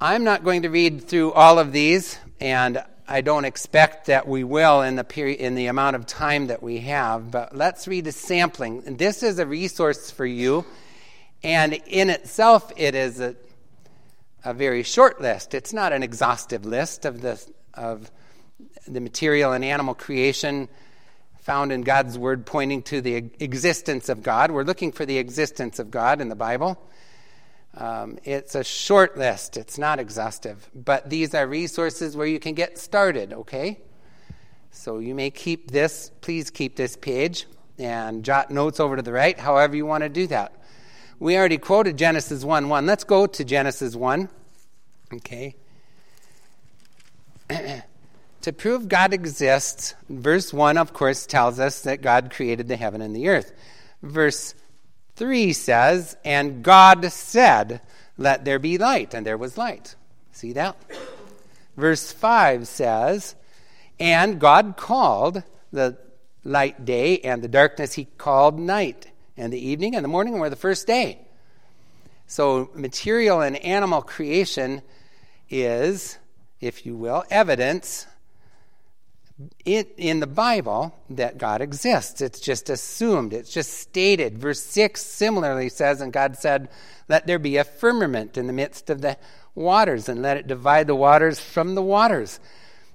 I'm 0.00 0.24
not 0.24 0.44
going 0.44 0.62
to 0.62 0.68
read 0.68 1.04
through 1.04 1.32
all 1.32 1.58
of 1.58 1.72
these, 1.72 2.18
and 2.40 2.82
I 3.08 3.20
don't 3.20 3.44
expect 3.44 4.06
that 4.06 4.26
we 4.26 4.42
will 4.42 4.82
in 4.82 4.96
the 4.96 5.04
period 5.04 5.38
in 5.38 5.54
the 5.54 5.68
amount 5.68 5.94
of 5.94 6.04
time 6.04 6.48
that 6.48 6.62
we 6.62 6.78
have, 6.80 7.30
but 7.30 7.56
let's 7.56 7.86
read 7.86 8.08
a 8.08 8.12
sampling. 8.12 8.96
This 8.96 9.22
is 9.22 9.38
a 9.38 9.46
resource 9.46 10.10
for 10.10 10.26
you, 10.26 10.66
and 11.44 11.72
in 11.86 12.10
itself 12.10 12.72
it 12.76 12.96
is 12.96 13.20
a, 13.20 13.36
a 14.44 14.52
very 14.52 14.82
short 14.82 15.20
list. 15.20 15.54
It's 15.54 15.72
not 15.72 15.92
an 15.92 16.02
exhaustive 16.02 16.66
list 16.66 17.04
of 17.04 17.22
the 17.22 17.42
of 17.72 18.10
the 18.88 19.00
material 19.00 19.52
and 19.52 19.64
animal 19.64 19.94
creation 19.94 20.68
found 21.46 21.70
in 21.70 21.82
God's 21.82 22.18
Word 22.18 22.44
pointing 22.44 22.82
to 22.82 23.00
the 23.00 23.14
existence 23.38 24.08
of 24.08 24.20
God. 24.20 24.50
We're 24.50 24.64
looking 24.64 24.90
for 24.90 25.06
the 25.06 25.18
existence 25.18 25.78
of 25.78 25.92
God 25.92 26.20
in 26.20 26.28
the 26.28 26.34
Bible. 26.34 26.76
Um, 27.76 28.18
it's 28.24 28.56
a 28.56 28.64
short 28.64 29.16
list, 29.16 29.56
it's 29.56 29.78
not 29.78 30.00
exhaustive, 30.00 30.68
but 30.74 31.08
these 31.08 31.36
are 31.36 31.46
resources 31.46 32.16
where 32.16 32.26
you 32.26 32.40
can 32.40 32.54
get 32.54 32.78
started, 32.78 33.32
okay? 33.32 33.78
So 34.72 34.98
you 34.98 35.14
may 35.14 35.30
keep 35.30 35.70
this, 35.70 36.10
please 36.20 36.50
keep 36.50 36.74
this 36.74 36.96
page 36.96 37.46
and 37.78 38.24
jot 38.24 38.50
notes 38.50 38.80
over 38.80 38.96
to 38.96 39.02
the 39.02 39.12
right, 39.12 39.38
however 39.38 39.76
you 39.76 39.86
want 39.86 40.02
to 40.02 40.08
do 40.08 40.26
that. 40.26 40.52
We 41.20 41.36
already 41.36 41.58
quoted 41.58 41.96
Genesis 41.96 42.42
1 42.42 42.68
1. 42.68 42.86
Let's 42.86 43.04
go 43.04 43.24
to 43.24 43.44
Genesis 43.44 43.94
1, 43.94 44.28
okay? 45.14 45.54
To 48.46 48.52
prove 48.52 48.88
God 48.88 49.12
exists, 49.12 49.96
verse 50.08 50.52
1, 50.52 50.78
of 50.78 50.92
course, 50.92 51.26
tells 51.26 51.58
us 51.58 51.80
that 51.80 52.00
God 52.00 52.30
created 52.30 52.68
the 52.68 52.76
heaven 52.76 53.02
and 53.02 53.12
the 53.12 53.26
earth. 53.26 53.52
Verse 54.04 54.54
3 55.16 55.52
says, 55.52 56.16
And 56.24 56.62
God 56.62 57.10
said, 57.10 57.80
Let 58.16 58.44
there 58.44 58.60
be 58.60 58.78
light, 58.78 59.14
and 59.14 59.26
there 59.26 59.36
was 59.36 59.58
light. 59.58 59.96
See 60.30 60.52
that? 60.52 60.76
Verse 61.76 62.12
5 62.12 62.68
says, 62.68 63.34
And 63.98 64.38
God 64.38 64.76
called 64.76 65.42
the 65.72 65.98
light 66.44 66.84
day, 66.84 67.18
and 67.18 67.42
the 67.42 67.48
darkness 67.48 67.94
he 67.94 68.04
called 68.16 68.60
night, 68.60 69.10
and 69.36 69.52
the 69.52 69.58
evening 69.58 69.96
and 69.96 70.04
the 70.04 70.08
morning 70.08 70.38
were 70.38 70.50
the 70.50 70.54
first 70.54 70.86
day. 70.86 71.18
So, 72.28 72.70
material 72.76 73.40
and 73.40 73.56
animal 73.56 74.02
creation 74.02 74.82
is, 75.50 76.16
if 76.60 76.86
you 76.86 76.94
will, 76.94 77.24
evidence 77.28 78.06
in, 79.64 79.86
in 79.96 80.20
the 80.20 80.26
Bible 80.26 80.94
that 81.10 81.38
God 81.38 81.60
exists. 81.60 82.20
It's 82.20 82.40
just 82.40 82.70
assumed, 82.70 83.32
it's 83.32 83.52
just 83.52 83.74
stated. 83.74 84.38
Verse 84.38 84.62
6 84.62 85.02
similarly 85.04 85.68
says, 85.68 86.00
And 86.00 86.12
God 86.12 86.36
said, 86.36 86.68
Let 87.08 87.26
there 87.26 87.38
be 87.38 87.56
a 87.56 87.64
firmament 87.64 88.38
in 88.38 88.46
the 88.46 88.52
midst 88.52 88.88
of 88.88 89.02
the 89.02 89.16
waters, 89.54 90.08
and 90.08 90.22
let 90.22 90.36
it 90.36 90.46
divide 90.46 90.86
the 90.86 90.94
waters 90.94 91.38
from 91.38 91.74
the 91.74 91.82
waters. 91.82 92.40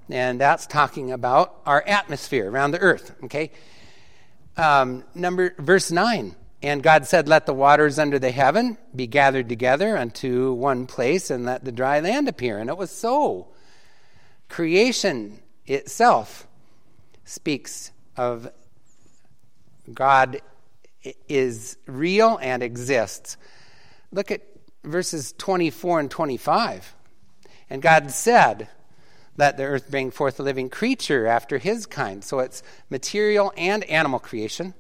And 0.10 0.41
that's 0.41 0.65
talking 0.65 1.12
about 1.12 1.62
our 1.65 1.84
atmosphere 1.86 2.49
around 2.49 2.71
the 2.71 2.80
earth. 2.80 3.15
Okay? 3.25 3.51
Um, 4.58 5.04
number 5.13 5.54
verse 5.58 5.91
9. 5.91 6.36
And 6.63 6.84
God 6.84 7.08
said, 7.08 7.27
Let 7.27 7.45
the 7.45 7.54
waters 7.54 7.99
under 7.99 8.19
the 8.19 8.32
heaven 8.32 8.77
be 8.95 9.08
gathered 9.08 9.47
together 9.47 9.95
unto 9.95 10.54
one 10.54 10.88
place, 10.88 11.30
and 11.30 11.45
let 11.45 11.65
the 11.65 11.71
dry 11.71 11.99
land 11.99 12.27
appear. 12.27 12.58
And 12.58 12.69
it 12.69 12.77
was 12.77 12.91
so. 12.91 13.47
Creation 14.49 15.39
itself 15.65 16.47
speaks 17.26 17.91
of 18.17 18.52
God 19.93 20.41
is 21.28 21.78
real 21.86 22.38
and 22.41 22.62
exists. 22.62 23.38
Look 24.12 24.32
at 24.32 24.41
verses 24.84 25.34
24 25.38 26.02
and 26.02 26.12
25. 26.12 26.95
And 27.69 27.82
God 27.82 28.12
said, 28.12 28.69
Let 29.38 29.58
the 29.58 29.63
earth 29.63 29.89
bring 29.89 30.12
forth 30.12 30.39
a 30.39 30.43
living 30.43 30.69
creature 30.69 31.26
after 31.26 31.58
his 31.58 31.86
kind. 31.86 32.24
So 32.24 32.39
it's 32.39 32.62
material 32.89 33.54
and 33.56 33.84
animal 33.86 34.19
creation. 34.19 34.74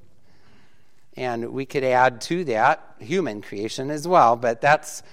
And 1.15 1.51
we 1.51 1.65
could 1.65 1.83
add 1.83 2.21
to 2.21 2.43
that 2.45 2.95
human 2.99 3.41
creation 3.41 3.91
as 3.91 4.07
well, 4.07 4.35
but 4.35 4.61
that's 4.61 5.03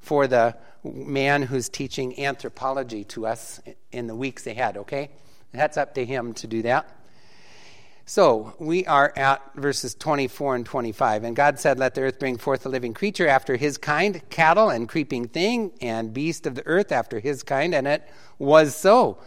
for 0.00 0.26
the 0.26 0.56
man 0.84 1.42
who's 1.42 1.68
teaching 1.68 2.18
anthropology 2.24 3.04
to 3.04 3.26
us 3.26 3.60
in 3.92 4.06
the 4.06 4.14
weeks 4.14 4.46
ahead, 4.46 4.76
okay? 4.76 5.10
That's 5.52 5.76
up 5.76 5.94
to 5.94 6.04
him 6.04 6.34
to 6.34 6.46
do 6.46 6.62
that. 6.62 6.88
So 8.04 8.54
we 8.58 8.84
are 8.86 9.12
at 9.16 9.54
verses 9.54 9.94
24 9.94 10.56
and 10.56 10.66
25. 10.66 11.24
And 11.24 11.36
God 11.36 11.58
said, 11.58 11.78
Let 11.78 11.94
the 11.94 12.02
earth 12.02 12.18
bring 12.18 12.36
forth 12.36 12.66
a 12.66 12.68
living 12.68 12.94
creature 12.94 13.28
after 13.28 13.56
his 13.56 13.78
kind, 13.78 14.28
cattle 14.28 14.70
and 14.70 14.88
creeping 14.88 15.28
thing, 15.28 15.72
and 15.80 16.12
beast 16.12 16.46
of 16.46 16.56
the 16.56 16.66
earth 16.66 16.90
after 16.90 17.20
his 17.20 17.42
kind. 17.42 17.74
And 17.74 17.86
it 17.86 18.08
was 18.38 18.74
so. 18.74 19.18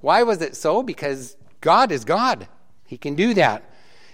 Why 0.00 0.24
was 0.24 0.42
it 0.42 0.56
so? 0.56 0.82
Because 0.82 1.36
God 1.60 1.92
is 1.92 2.04
God. 2.04 2.48
He 2.86 2.98
can 2.98 3.14
do 3.14 3.34
that. 3.34 3.70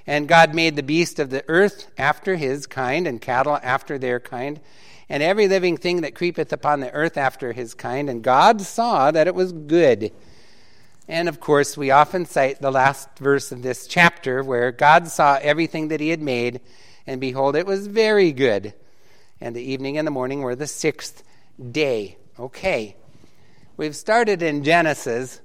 And 0.06 0.28
God 0.28 0.54
made 0.54 0.76
the 0.76 0.82
beast 0.82 1.18
of 1.18 1.30
the 1.30 1.44
earth 1.48 1.90
after 1.96 2.36
his 2.36 2.66
kind, 2.66 3.06
and 3.06 3.20
cattle 3.20 3.58
after 3.62 3.98
their 3.98 4.20
kind, 4.20 4.60
and 5.10 5.24
every 5.24 5.48
living 5.48 5.76
thing 5.76 6.02
that 6.02 6.14
creepeth 6.14 6.52
upon 6.52 6.78
the 6.78 6.92
earth 6.92 7.18
after 7.18 7.52
his 7.52 7.74
kind. 7.74 8.08
And 8.08 8.22
God 8.22 8.60
saw 8.60 9.10
that 9.10 9.26
it 9.26 9.34
was 9.34 9.52
good. 9.52 10.12
And 11.08 11.28
of 11.28 11.40
course, 11.40 11.76
we 11.76 11.90
often 11.90 12.24
cite 12.24 12.62
the 12.62 12.70
last 12.70 13.18
verse 13.18 13.50
of 13.50 13.62
this 13.62 13.88
chapter 13.88 14.44
where 14.44 14.70
God 14.70 15.08
saw 15.08 15.36
everything 15.42 15.88
that 15.88 15.98
he 15.98 16.10
had 16.10 16.22
made, 16.22 16.60
and 17.08 17.20
behold, 17.20 17.56
it 17.56 17.66
was 17.66 17.88
very 17.88 18.30
good. 18.30 18.72
And 19.40 19.56
the 19.56 19.62
evening 19.62 19.98
and 19.98 20.06
the 20.06 20.12
morning 20.12 20.42
were 20.42 20.54
the 20.54 20.68
sixth 20.68 21.24
day. 21.72 22.16
Okay. 22.38 22.94
We've 23.76 23.96
started 23.96 24.42
in 24.42 24.62
Genesis. 24.62 25.40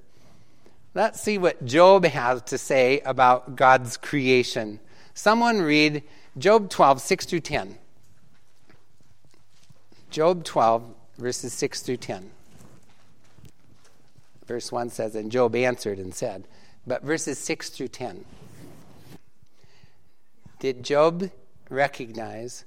Let's 0.94 1.20
see 1.20 1.38
what 1.38 1.64
Job 1.64 2.04
has 2.04 2.42
to 2.42 2.58
say 2.58 3.00
about 3.00 3.56
God's 3.56 3.96
creation. 3.96 4.78
Someone 5.14 5.60
read 5.60 6.04
Job 6.38 6.70
12, 6.70 7.00
6 7.00 7.26
through 7.26 7.40
10. 7.40 7.78
Job 10.10 10.44
12, 10.44 10.94
verses 11.18 11.52
6 11.52 11.82
through 11.82 11.96
10. 11.98 12.30
Verse 14.46 14.70
1 14.70 14.90
says, 14.90 15.14
And 15.14 15.30
Job 15.30 15.54
answered 15.56 15.98
and 15.98 16.14
said, 16.14 16.44
but 16.86 17.02
verses 17.02 17.38
6 17.38 17.70
through 17.70 17.88
10. 17.88 18.24
Did 20.60 20.84
Job 20.84 21.30
recognize, 21.68 22.64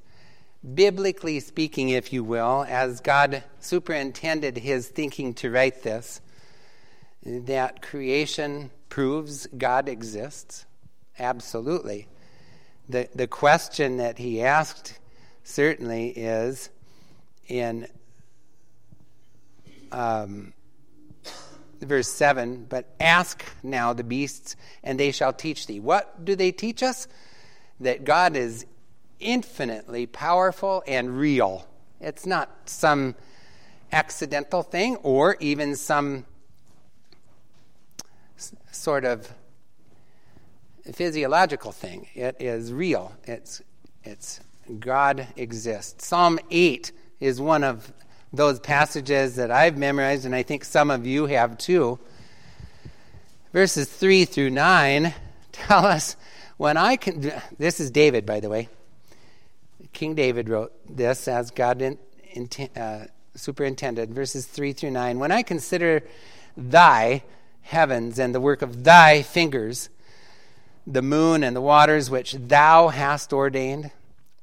biblically 0.73 1.39
speaking, 1.39 1.89
if 1.89 2.11
you 2.11 2.23
will, 2.23 2.65
as 2.67 2.99
God 2.99 3.43
superintended 3.59 4.57
his 4.57 4.89
thinking 4.89 5.33
to 5.35 5.49
write 5.49 5.83
this, 5.83 6.19
that 7.23 7.81
creation 7.81 8.71
proves 8.89 9.47
God 9.57 9.87
exists? 9.87 10.65
Absolutely. 11.17 12.07
The, 12.89 13.07
the 13.15 13.27
question 13.27 13.97
that 13.97 14.17
he 14.17 14.41
asked 14.41 14.99
certainly 15.43 16.09
is 16.09 16.69
in 17.49 17.87
um, 19.91 20.53
verse 21.81 22.07
7 22.07 22.65
But 22.69 22.87
ask 22.99 23.43
now 23.63 23.93
the 23.93 24.03
beasts, 24.03 24.55
and 24.83 24.99
they 24.99 25.11
shall 25.11 25.33
teach 25.33 25.67
thee. 25.67 25.79
What 25.79 26.23
do 26.23 26.35
they 26.35 26.51
teach 26.51 26.81
us? 26.81 27.07
That 27.79 28.05
God 28.05 28.35
is 28.35 28.65
infinitely 29.19 30.05
powerful 30.05 30.83
and 30.87 31.17
real. 31.17 31.67
It's 31.99 32.25
not 32.25 32.49
some 32.65 33.15
accidental 33.91 34.63
thing 34.63 34.95
or 34.97 35.35
even 35.39 35.75
some 35.75 36.25
sort 38.71 39.03
of 39.03 39.33
physiological 40.93 41.71
thing. 41.71 42.07
It 42.13 42.37
is 42.39 42.71
real. 42.71 43.13
It's, 43.25 43.61
it's 44.03 44.39
God 44.79 45.27
exists. 45.35 46.05
Psalm 46.05 46.39
8 46.49 46.91
is 47.19 47.41
one 47.41 47.63
of 47.63 47.91
those 48.31 48.59
passages 48.59 49.35
that 49.35 49.51
I've 49.51 49.77
memorized, 49.77 50.25
and 50.25 50.35
I 50.35 50.43
think 50.43 50.63
some 50.63 50.91
of 50.91 51.05
you 51.05 51.25
have 51.25 51.57
too. 51.57 51.99
Verses 53.51 53.89
3 53.89 54.25
through 54.25 54.51
9 54.51 55.13
tell 55.51 55.85
us 55.85 56.15
when 56.57 56.77
I 56.77 56.95
can. 56.95 57.31
This 57.57 57.79
is 57.79 57.91
David, 57.91 58.25
by 58.25 58.39
the 58.39 58.49
way. 58.49 58.69
King 59.93 60.13
David 60.13 60.49
wrote 60.49 60.71
this 60.87 61.27
as 61.27 61.51
God 61.51 61.81
in, 61.81 61.97
in, 62.33 62.47
uh, 62.75 63.07
superintended. 63.35 64.13
Verses 64.13 64.45
3 64.45 64.73
through 64.73 64.91
9. 64.91 65.19
When 65.19 65.31
I 65.31 65.41
consider 65.41 66.03
thy 66.55 67.23
heavens 67.61 68.19
and 68.19 68.33
the 68.35 68.41
work 68.41 68.61
of 68.61 68.83
thy 68.83 69.23
fingers, 69.23 69.89
the 70.85 71.01
moon 71.01 71.43
and 71.43 71.55
the 71.55 71.61
waters 71.61 72.09
which 72.09 72.33
thou 72.33 72.89
hast 72.89 73.33
ordained, 73.33 73.91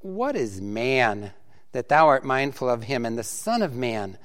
what 0.01 0.37
is 0.37 0.61
man? 0.61 1.33
That 1.77 1.91
thou 1.91 2.07
art 2.07 2.25
mindful 2.25 2.71
of 2.71 2.85
him, 2.85 3.05
and 3.05 3.19
the 3.19 3.23
Son 3.23 3.61
of 3.61 3.75
Man, 3.75 4.17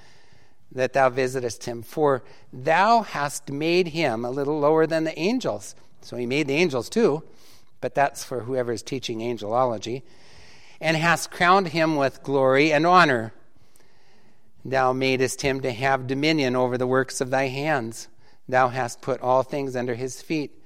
that 0.72 0.94
thou 0.94 1.10
visitest 1.10 1.66
him. 1.66 1.82
For 1.82 2.24
thou 2.54 3.02
hast 3.02 3.52
made 3.52 3.90
him 3.90 4.24
a 4.24 4.32
little 4.32 4.58
lower 4.58 4.88
than 4.88 5.04
the 5.04 5.20
angels. 5.20 5.76
So 6.00 6.16
he 6.16 6.26
made 6.26 6.48
the 6.48 6.56
angels 6.56 6.88
too, 6.88 7.24
but 7.82 7.94
that's 7.94 8.24
for 8.24 8.40
whoever 8.40 8.72
is 8.72 8.82
teaching 8.82 9.20
angelology. 9.20 10.04
And 10.80 10.96
hast 10.96 11.30
crowned 11.30 11.68
him 11.68 11.98
with 11.98 12.24
glory 12.24 12.72
and 12.72 12.88
honor. 12.88 13.34
Thou 14.64 14.94
madest 14.94 15.42
him 15.42 15.60
to 15.60 15.74
have 15.74 16.08
dominion 16.08 16.56
over 16.56 16.78
the 16.78 16.88
works 16.88 17.20
of 17.20 17.32
thy 17.32 17.48
hands. 17.48 18.08
Thou 18.48 18.70
hast 18.70 19.02
put 19.02 19.20
all 19.20 19.44
things 19.44 19.76
under 19.76 19.96
his 19.96 20.22
feet 20.22 20.58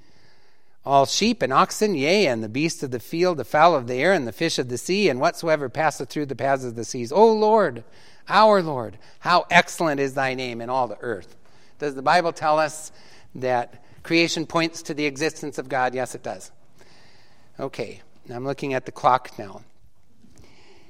all 0.86 1.04
sheep 1.04 1.42
and 1.42 1.52
oxen, 1.52 1.96
yea, 1.96 2.26
and 2.26 2.44
the 2.44 2.48
beasts 2.48 2.82
of 2.84 2.92
the 2.92 3.00
field, 3.00 3.38
the 3.38 3.44
fowl 3.44 3.74
of 3.74 3.88
the 3.88 3.94
air, 3.94 4.12
and 4.12 4.26
the 4.26 4.32
fish 4.32 4.58
of 4.58 4.68
the 4.68 4.78
sea, 4.78 5.08
and 5.08 5.18
whatsoever 5.18 5.68
passeth 5.68 6.08
through 6.08 6.26
the 6.26 6.36
paths 6.36 6.64
of 6.64 6.76
the 6.76 6.84
seas. 6.84 7.10
O 7.10 7.32
Lord, 7.32 7.82
our 8.28 8.62
Lord, 8.62 8.96
how 9.18 9.46
excellent 9.50 9.98
is 9.98 10.14
thy 10.14 10.34
name 10.34 10.60
in 10.60 10.70
all 10.70 10.86
the 10.86 10.98
earth. 11.00 11.34
Does 11.80 11.96
the 11.96 12.02
Bible 12.02 12.32
tell 12.32 12.60
us 12.60 12.92
that 13.34 13.84
creation 14.04 14.46
points 14.46 14.82
to 14.82 14.94
the 14.94 15.06
existence 15.06 15.58
of 15.58 15.68
God? 15.68 15.92
Yes, 15.92 16.14
it 16.14 16.22
does. 16.22 16.52
Okay, 17.58 18.00
I'm 18.32 18.44
looking 18.44 18.72
at 18.72 18.86
the 18.86 18.92
clock 18.92 19.36
now. 19.38 19.62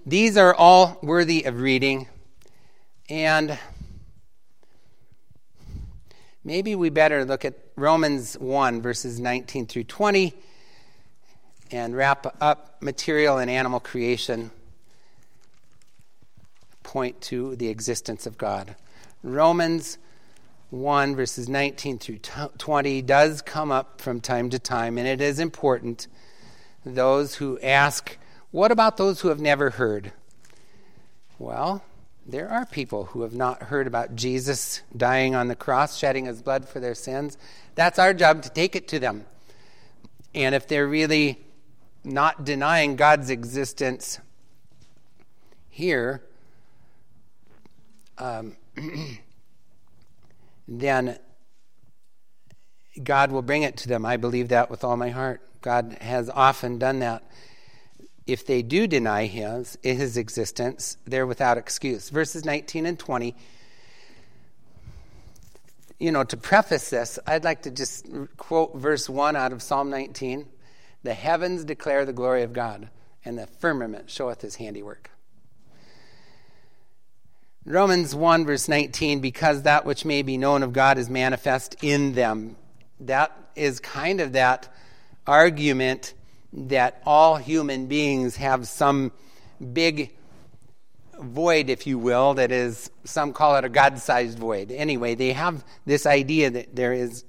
These 0.05 0.37
are 0.37 0.55
all 0.55 0.99
worthy 1.03 1.45
of 1.45 1.61
reading, 1.61 2.07
and 3.09 3.59
maybe 6.45 6.75
we 6.75 6.91
better 6.91 7.25
look 7.25 7.47
at 7.47 7.55
Romans 7.79 8.39
1, 8.39 8.81
verses 8.81 9.21
19 9.21 9.67
through 9.67 9.85
20, 9.85 10.33
and 11.71 11.95
wrap 11.95 12.35
up 12.41 12.81
material 12.81 13.37
and 13.37 13.51
animal 13.51 13.81
creation, 13.81 14.51
point 16.83 17.21
to 17.21 17.55
the 17.57 17.69
existence 17.69 18.27
of 18.27 18.39
God. 18.39 18.77
Romans 19.23 19.99
1, 20.71 21.17
verses 21.17 21.51
19 21.51 21.99
through 21.99 22.21
20, 22.57 23.03
does 23.03 23.43
come 23.43 23.71
up 23.71 24.01
from 24.01 24.23
time 24.23 24.49
to 24.49 24.59
time, 24.59 24.97
and 24.97 25.07
it 25.07 25.21
is 25.21 25.39
important. 25.39 26.07
Those 26.87 27.35
who 27.35 27.59
ask, 27.61 28.17
What 28.53 28.73
about 28.73 28.97
those 28.97 29.21
who 29.21 29.29
have 29.29 29.41
never 29.41 29.69
heard? 29.69 30.13
Well, 31.39 31.85
there 32.29 32.51
are 32.51 32.67
people 32.67 33.05
who 33.05 33.23
have 33.23 33.35
not 33.35 33.65
heard 33.65 33.87
about 33.87 34.17
Jesus 34.17 34.83
dying 34.97 35.37
on 35.37 35.47
the 35.47 35.55
cross, 35.55 35.97
shedding 35.97 36.25
his 36.25 36.43
blood 36.43 36.69
for 36.69 36.81
their 36.81 36.95
sins. 36.95 37.39
That's 37.77 37.99
our 38.01 38.13
job 38.13 38.43
to 38.43 38.51
take 38.51 38.75
it 38.75 38.89
to 38.89 38.99
them. 38.99 39.25
And 40.35 40.55
if 40.55 40.67
they're 40.67 40.89
really 40.89 41.39
not 42.03 42.45
denying 42.45 42.97
God's 42.97 43.31
existence 43.31 44.19
here, 45.71 46.23
um, 48.19 48.57
then 50.69 51.19
God 53.03 53.31
will 53.31 53.43
bring 53.43 53.63
it 53.63 53.77
to 53.79 53.89
them. 53.89 54.05
I 54.05 54.17
believe 54.17 54.49
that 54.49 54.69
with 54.69 54.83
all 54.83 54.97
my 54.97 55.11
heart. 55.11 55.43
God 55.61 55.99
has 56.01 56.29
often 56.29 56.79
done 56.79 57.01
that 57.01 57.23
if 58.27 58.45
they 58.45 58.63
do 58.63 58.87
deny 58.87 59.27
his, 59.27 59.79
his 59.83 60.17
existence, 60.17 60.97
they're 61.05 61.27
without 61.27 61.59
excuse. 61.59 62.11
Verses 62.11 62.45
19 62.45 62.87
and 62.87 62.99
20. 62.99 63.35
You 65.99 66.13
know, 66.13 66.25
to 66.25 66.37
preface 66.37 66.91
this, 66.91 67.19
I'd 67.27 67.45
like 67.45 67.63
to 67.63 67.71
just 67.71 68.07
quote 68.37 68.75
verse 68.77 69.09
1 69.09 69.37
out 69.37 69.53
of 69.53 69.63
Psalm 69.63 69.91
19 69.91 70.47
The 71.05 71.15
heavens 71.15 71.65
declare 71.65 72.05
the 72.05 72.13
glory 72.13 72.43
of 72.43 72.53
God, 72.53 72.91
and 73.25 73.39
the 73.39 73.47
firmament 73.47 74.11
showeth 74.11 74.43
his 74.43 74.57
handiwork. 74.57 75.11
Romans 77.65 78.15
1, 78.15 78.45
verse 78.45 78.69
19, 78.69 79.21
because 79.21 79.63
that 79.63 79.85
which 79.85 80.05
may 80.05 80.23
be 80.23 80.37
known 80.37 80.63
of 80.63 80.73
God 80.73 80.99
is 80.99 81.09
manifest 81.11 81.77
in 81.83 82.13
them. 82.13 82.57
That 83.01 83.33
is 83.57 83.81
kind 83.81 84.21
of 84.21 84.33
that 84.33 84.73
argument 85.27 86.15
that 86.57 87.03
all 87.05 87.37
human 87.37 87.87
beings 87.87 88.37
have 88.37 88.67
some 88.67 89.13
big 89.73 90.13
void, 91.21 91.71
if 91.71 91.87
you 91.87 91.99
will, 91.99 92.35
that 92.35 92.51
is, 92.51 92.91
some 93.05 93.33
call 93.33 93.57
it 93.57 93.65
a 93.65 93.69
God 93.69 93.99
sized 93.99 94.39
void. 94.39 94.73
Anyway, 94.73 95.15
they 95.15 95.33
have 95.33 95.65
this 95.85 96.07
idea 96.07 96.51
that 96.51 96.75
there 96.75 96.93
is, 96.93 97.25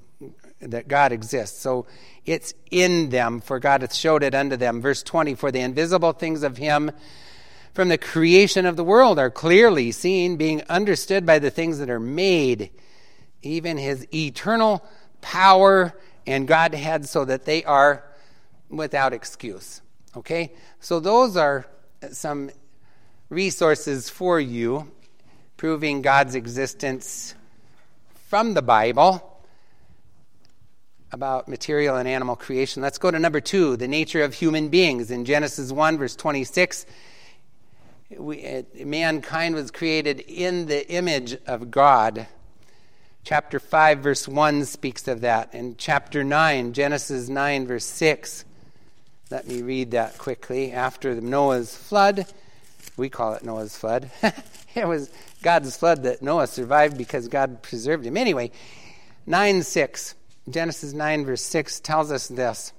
that 0.62 0.88
God 0.88 1.12
exists. 1.12 1.60
So 1.60 1.86
it's 2.26 2.54
in 2.72 3.10
them, 3.10 3.42
for 3.42 3.60
God 3.60 3.82
hath 3.82 3.94
showed 3.94 4.24
it 4.24 4.34
unto 4.34 4.56
them. 4.56 4.82
Verse 4.82 5.04
20, 5.04 5.36
for 5.36 5.52
the 5.52 5.60
invisible 5.60 6.14
things 6.14 6.44
of 6.44 6.58
Him 6.58 6.92
from 7.74 7.90
the 7.90 7.98
creation 7.98 8.66
of 8.66 8.76
the 8.76 8.84
world 8.84 9.20
are 9.20 9.30
clearly 9.30 9.92
seen, 9.92 10.36
being 10.36 10.64
understood 10.64 11.26
by 11.26 11.40
the 11.40 11.52
things 11.52 11.80
that 11.80 11.90
are 11.90 12.00
made, 12.00 12.72
even 13.42 13.78
His 13.78 14.08
eternal 14.14 14.84
power 15.22 15.94
and 16.26 16.48
Godhead, 16.48 17.08
so 17.08 17.24
that 17.24 17.46
they 17.46 17.64
are 17.64 18.04
without 18.70 19.14
excuse. 19.14 19.82
Okay? 20.16 20.54
So 20.80 21.00
those 21.00 21.38
are 21.38 21.68
some 22.12 22.52
resources 23.30 24.10
for 24.10 24.40
you 24.40 24.92
proving 25.58 26.02
God's 26.02 26.36
existence 26.36 27.34
from 28.28 28.54
the 28.54 28.62
Bible 28.62 29.34
about 31.12 31.48
material 31.48 31.96
and 31.96 32.08
animal 32.08 32.36
creation. 32.36 32.82
Let's 32.82 32.98
go 32.98 33.10
to 33.10 33.20
number 33.20 33.40
two 33.40 33.78
the 33.78 33.88
nature 33.88 34.24
of 34.24 34.34
human 34.34 34.70
beings. 34.70 35.10
In 35.12 35.26
Genesis 35.26 35.72
1, 35.72 35.98
verse 35.98 36.16
26, 36.16 36.86
we, 38.18 38.46
uh, 38.46 38.64
mankind 38.86 39.56
was 39.56 39.72
created 39.72 40.20
in 40.20 40.68
the 40.68 40.90
image 40.90 41.38
of 41.46 41.72
God. 41.72 42.28
Chapter 43.24 43.60
5, 43.60 44.00
verse 44.00 44.28
1 44.28 44.66
speaks 44.66 45.08
of 45.08 45.22
that. 45.22 45.54
And 45.54 45.78
chapter 45.78 46.24
9, 46.24 46.74
Genesis 46.74 47.28
9, 47.28 47.68
verse 47.68 47.86
6, 47.86 48.46
let 49.30 49.46
me 49.46 49.62
read 49.62 49.92
that 49.92 50.18
quickly. 50.18 50.72
After 50.72 51.20
Noah's 51.20 51.76
flood, 51.76 52.26
we 52.96 53.10
call 53.10 53.34
it 53.34 53.44
Noah's 53.44 53.76
flood. 53.76 54.10
it 54.76 54.88
was 54.88 55.12
God's 55.44 55.76
flood 55.76 56.04
that 56.04 56.22
Noah 56.22 56.48
survived 56.48 56.98
because 56.98 57.28
God 57.28 57.62
preserved 57.62 58.06
him. 58.06 58.16
Anyway, 58.16 58.52
9 59.26 59.64
6, 59.64 60.16
Genesis 60.50 60.94
9, 60.94 61.26
verse 61.26 61.42
6 61.42 61.82
tells 61.82 62.10
us 62.10 62.30
this 62.30 62.72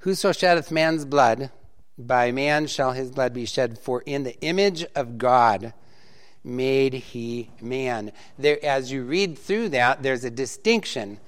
Whoso 0.00 0.30
sheddeth 0.30 0.70
man's 0.70 1.04
blood, 1.04 1.50
by 1.98 2.30
man 2.30 2.68
shall 2.68 2.92
his 2.92 3.10
blood 3.10 3.34
be 3.34 3.44
shed, 3.44 3.76
for 3.76 4.02
in 4.02 4.22
the 4.22 4.38
image 4.40 4.84
of 4.94 5.18
God 5.18 5.74
made 6.44 6.94
he 6.94 7.50
man. 7.60 8.12
There, 8.38 8.64
as 8.64 8.92
you 8.92 9.02
read 9.02 9.36
through 9.36 9.70
that, 9.70 10.04
there's 10.04 10.24
a 10.24 10.30
distinction 10.30 11.18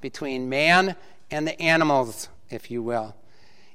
between 0.00 0.48
man 0.48 0.94
and 1.28 1.44
the 1.44 1.60
animals, 1.60 2.28
if 2.48 2.70
you 2.70 2.84
will 2.84 3.16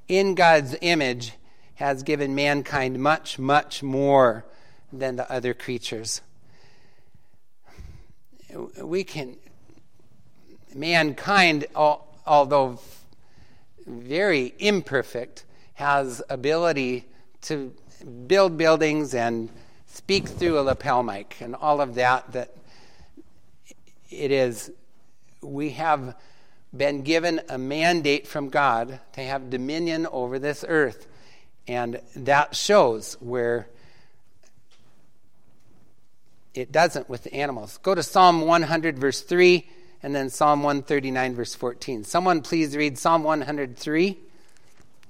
in 0.08 0.34
God's 0.34 0.74
image 0.80 1.32
has 1.74 2.02
given 2.02 2.34
mankind 2.34 2.98
much, 2.98 3.38
much 3.38 3.82
more 3.82 4.44
than 4.92 5.16
the 5.16 5.30
other 5.30 5.54
creatures. 5.54 6.22
We 8.82 9.04
can, 9.04 9.36
mankind, 10.74 11.66
although 11.74 12.80
very 13.86 14.54
imperfect, 14.58 15.44
has 15.74 16.22
ability 16.28 17.06
to 17.42 17.72
build 18.26 18.56
buildings 18.56 19.14
and 19.14 19.48
speak 19.86 20.26
through 20.26 20.58
a 20.58 20.62
lapel 20.62 21.02
mic 21.02 21.36
and 21.40 21.54
all 21.54 21.80
of 21.80 21.94
that 21.94 22.32
that 22.32 22.54
it 24.10 24.30
is 24.30 24.70
we 25.40 25.70
have 25.70 26.14
been 26.76 27.02
given 27.02 27.40
a 27.48 27.58
mandate 27.58 28.26
from 28.26 28.48
God 28.48 29.00
to 29.12 29.22
have 29.22 29.50
dominion 29.50 30.06
over 30.10 30.38
this 30.38 30.64
earth. 30.68 31.06
And 31.66 32.00
that 32.16 32.56
shows 32.56 33.16
where 33.20 33.68
it 36.54 36.72
doesn't 36.72 37.08
with 37.08 37.24
the 37.24 37.34
animals. 37.34 37.78
Go 37.82 37.94
to 37.94 38.02
Psalm 38.02 38.42
100, 38.42 38.98
verse 38.98 39.20
3, 39.20 39.68
and 40.02 40.14
then 40.14 40.30
Psalm 40.30 40.62
139, 40.62 41.34
verse 41.34 41.54
14. 41.54 42.04
Someone 42.04 42.42
please 42.42 42.76
read 42.76 42.98
Psalm 42.98 43.22
103. 43.22 44.18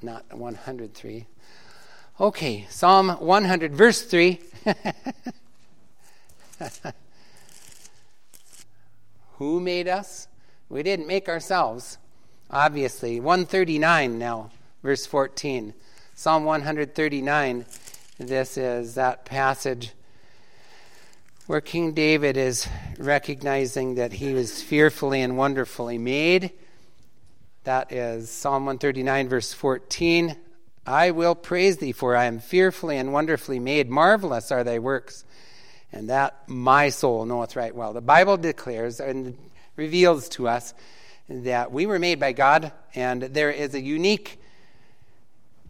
Not 0.02 0.32
103. 0.32 1.26
Okay, 2.20 2.66
Psalm 2.70 3.08
100, 3.08 3.74
verse 3.74 4.02
3. 4.02 4.40
Who 9.38 9.60
made 9.60 9.88
us? 9.88 10.27
We 10.70 10.82
didn't 10.82 11.06
make 11.06 11.30
ourselves, 11.30 11.96
obviously. 12.50 13.20
139 13.20 14.18
now, 14.18 14.50
verse 14.82 15.06
14. 15.06 15.72
Psalm 16.14 16.44
139. 16.44 17.64
This 18.18 18.58
is 18.58 18.94
that 18.96 19.24
passage 19.24 19.92
where 21.46 21.62
King 21.62 21.92
David 21.94 22.36
is 22.36 22.68
recognizing 22.98 23.94
that 23.94 24.12
he 24.12 24.34
was 24.34 24.62
fearfully 24.62 25.22
and 25.22 25.38
wonderfully 25.38 25.96
made. 25.96 26.52
That 27.64 27.90
is 27.90 28.28
Psalm 28.28 28.66
139, 28.66 29.28
verse 29.30 29.54
14. 29.54 30.36
I 30.86 31.10
will 31.12 31.34
praise 31.34 31.78
thee, 31.78 31.92
for 31.92 32.14
I 32.14 32.26
am 32.26 32.40
fearfully 32.40 32.98
and 32.98 33.14
wonderfully 33.14 33.58
made. 33.58 33.88
Marvelous 33.88 34.52
are 34.52 34.64
thy 34.64 34.78
works, 34.78 35.24
and 35.92 36.10
that 36.10 36.46
my 36.46 36.90
soul 36.90 37.24
knoweth 37.24 37.56
right 37.56 37.74
well. 37.74 37.94
The 37.94 38.02
Bible 38.02 38.36
declares, 38.36 39.00
and 39.00 39.38
reveals 39.78 40.28
to 40.28 40.48
us 40.48 40.74
that 41.28 41.70
we 41.72 41.86
were 41.86 41.98
made 41.98 42.18
by 42.18 42.32
God 42.32 42.72
and 42.94 43.22
there 43.22 43.50
is 43.50 43.74
a 43.74 43.80
unique 43.80 44.40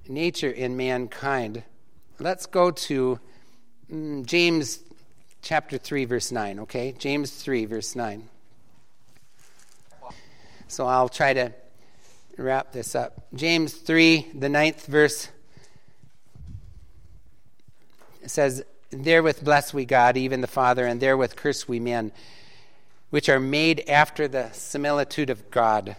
nature 0.08 0.50
in 0.50 0.76
mankind. 0.76 1.62
Let's 2.18 2.46
go 2.46 2.70
to 2.70 3.20
mm, 3.92 4.24
James 4.24 4.80
chapter 5.42 5.76
3, 5.76 6.06
verse 6.06 6.32
9, 6.32 6.60
okay? 6.60 6.94
James 6.98 7.30
3, 7.30 7.66
verse 7.66 7.94
9. 7.94 8.28
So 10.68 10.86
I'll 10.86 11.08
try 11.08 11.34
to 11.34 11.52
wrap 12.38 12.72
this 12.72 12.94
up. 12.94 13.26
James 13.34 13.74
3, 13.74 14.30
the 14.34 14.48
ninth 14.48 14.86
verse 14.86 15.28
says, 18.26 18.64
Therewith 18.90 19.44
bless 19.44 19.74
we 19.74 19.84
God, 19.84 20.16
even 20.16 20.40
the 20.40 20.46
Father, 20.46 20.86
and 20.86 20.98
therewith 20.98 21.36
curse 21.36 21.68
we 21.68 21.78
men 21.78 22.10
which 23.10 23.28
are 23.28 23.40
made 23.40 23.84
after 23.88 24.28
the 24.28 24.50
similitude 24.52 25.30
of 25.30 25.50
God. 25.50 25.96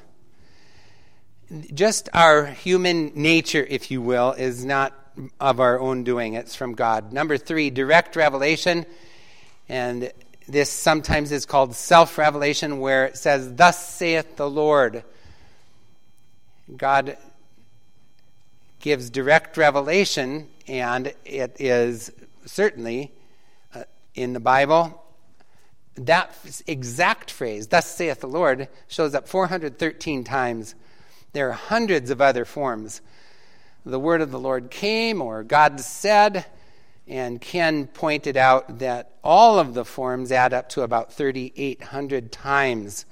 Just 1.73 2.09
our 2.13 2.45
human 2.45 3.11
nature, 3.15 3.65
if 3.67 3.89
you 3.89 4.01
will, 4.01 4.33
is 4.33 4.63
not 4.63 4.93
of 5.39 5.59
our 5.59 5.79
own 5.79 6.03
doing, 6.03 6.35
it's 6.35 6.55
from 6.55 6.73
God. 6.73 7.11
Number 7.11 7.37
three, 7.37 7.69
direct 7.69 8.15
revelation. 8.15 8.85
And 9.67 10.11
this 10.47 10.69
sometimes 10.69 11.31
is 11.31 11.45
called 11.45 11.75
self 11.75 12.17
revelation, 12.17 12.79
where 12.79 13.05
it 13.05 13.17
says, 13.17 13.53
Thus 13.55 13.87
saith 13.87 14.35
the 14.35 14.49
Lord. 14.49 15.03
God 16.75 17.17
gives 18.79 19.09
direct 19.09 19.57
revelation, 19.57 20.47
and 20.67 21.13
it 21.25 21.57
is 21.59 22.11
certainly 22.45 23.11
uh, 23.73 23.83
in 24.15 24.33
the 24.33 24.39
Bible 24.39 24.98
that 25.95 26.35
exact 26.67 27.31
phrase, 27.31 27.67
thus 27.67 27.93
saith 27.93 28.21
the 28.21 28.27
Lord, 28.27 28.67
shows 28.87 29.13
up 29.13 29.27
413 29.27 30.23
times. 30.23 30.75
There 31.33 31.49
are 31.49 31.53
hundreds 31.53 32.09
of 32.09 32.21
other 32.21 32.45
forms. 32.45 33.01
The 33.85 33.99
word 33.99 34.21
of 34.21 34.31
the 34.31 34.39
Lord 34.39 34.71
came, 34.71 35.21
or 35.21 35.43
God 35.43 35.79
said, 35.79 36.45
And 37.07 37.41
Ken 37.41 37.87
pointed 37.87 38.37
out 38.37 38.79
that 38.79 39.11
all 39.23 39.59
of 39.59 39.73
the 39.73 39.85
forms 39.85 40.31
add 40.31 40.53
up 40.53 40.69
to 40.69 40.81
about 40.81 41.13
3,800 41.13 42.31
times. 42.31 43.05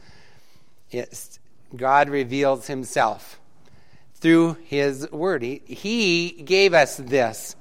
It's, 0.91 1.39
God 1.75 2.09
reveals 2.09 2.67
himself 2.67 3.39
through 4.15 4.57
his 4.65 5.09
word. 5.11 5.43
He, 5.43 5.61
he 5.67 6.41
gave 6.43 6.73
us 6.73 6.97
this. 6.97 7.55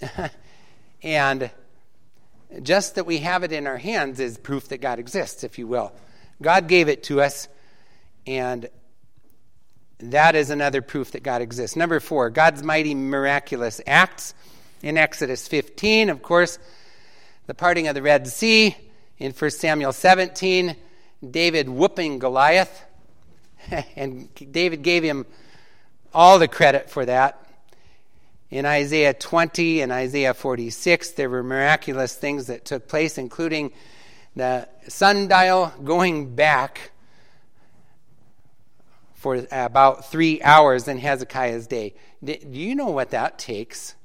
and 1.02 1.50
just 2.62 2.94
that 2.94 3.06
we 3.06 3.18
have 3.18 3.44
it 3.44 3.52
in 3.52 3.66
our 3.66 3.76
hands 3.76 4.20
is 4.20 4.38
proof 4.38 4.68
that 4.68 4.80
God 4.80 4.98
exists, 4.98 5.44
if 5.44 5.58
you 5.58 5.66
will. 5.66 5.92
God 6.40 6.68
gave 6.68 6.88
it 6.88 7.02
to 7.04 7.20
us, 7.20 7.48
and 8.26 8.68
that 9.98 10.34
is 10.34 10.50
another 10.50 10.82
proof 10.82 11.12
that 11.12 11.22
God 11.22 11.42
exists. 11.42 11.76
Number 11.76 12.00
four, 12.00 12.30
God's 12.30 12.62
mighty 12.62 12.94
miraculous 12.94 13.80
acts 13.86 14.34
in 14.82 14.98
Exodus 14.98 15.48
15, 15.48 16.10
of 16.10 16.22
course, 16.22 16.58
the 17.46 17.54
parting 17.54 17.88
of 17.88 17.94
the 17.94 18.02
Red 18.02 18.28
Sea. 18.28 18.76
In 19.18 19.32
1 19.32 19.50
Samuel 19.50 19.92
17, 19.92 20.76
David 21.30 21.70
whooping 21.70 22.18
Goliath. 22.18 22.84
and 23.96 24.28
David 24.34 24.82
gave 24.82 25.02
him 25.02 25.24
all 26.12 26.38
the 26.38 26.48
credit 26.48 26.90
for 26.90 27.06
that. 27.06 27.45
In 28.50 28.64
Isaiah 28.64 29.12
20 29.12 29.80
and 29.80 29.90
Isaiah 29.90 30.34
46, 30.34 31.10
there 31.12 31.28
were 31.28 31.42
miraculous 31.42 32.14
things 32.14 32.46
that 32.46 32.64
took 32.64 32.86
place, 32.86 33.18
including 33.18 33.72
the 34.36 34.68
sundial 34.86 35.72
going 35.82 36.34
back 36.34 36.92
for 39.14 39.44
about 39.50 40.08
three 40.10 40.40
hours 40.42 40.86
in 40.86 40.98
Hezekiah's 40.98 41.66
day. 41.66 41.94
Do 42.22 42.36
you 42.50 42.76
know 42.76 42.90
what 42.90 43.10
that 43.10 43.38
takes? 43.38 43.96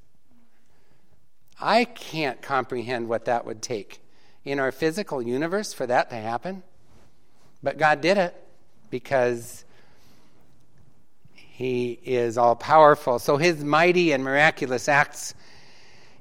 I 1.59 1.85
can't 1.85 2.41
comprehend 2.41 3.07
what 3.07 3.25
that 3.25 3.45
would 3.45 3.61
take 3.61 4.01
in 4.43 4.59
our 4.59 4.71
physical 4.71 5.21
universe 5.21 5.73
for 5.73 5.85
that 5.85 6.09
to 6.09 6.15
happen. 6.15 6.63
But 7.61 7.77
God 7.77 8.01
did 8.01 8.17
it 8.17 8.35
because 8.89 9.65
He 11.61 11.91
is 12.03 12.37
all 12.37 12.55
powerful. 12.55 13.19
So 13.19 13.37
His 13.37 13.63
mighty 13.63 14.11
and 14.11 14.23
miraculous 14.23 14.87
acts. 14.87 15.35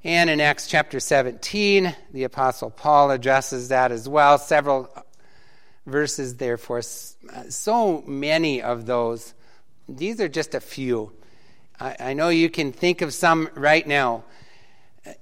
And 0.05 0.31
in 0.31 0.41
Acts 0.41 0.67
chapter 0.67 1.01
17, 1.01 1.95
the 2.13 2.25
Apostle 2.25 2.71
Paul 2.71 3.11
addresses 3.11 3.69
that 3.69 3.93
as 3.93 4.09
well. 4.09 4.39
Several 4.39 4.89
verses, 5.87 6.37
therefore, 6.37 6.83
so 6.83 8.03
many 8.07 8.63
of 8.63 8.87
those. 8.87 9.35
These 9.89 10.21
are 10.21 10.29
just 10.29 10.55
a 10.55 10.61
few. 10.61 11.13
I, 11.79 11.97
I 12.01 12.13
know 12.13 12.29
you 12.29 12.51
can 12.51 12.73
think 12.73 13.03
of 13.03 13.13
some 13.13 13.49
right 13.55 13.87
now 13.87 14.25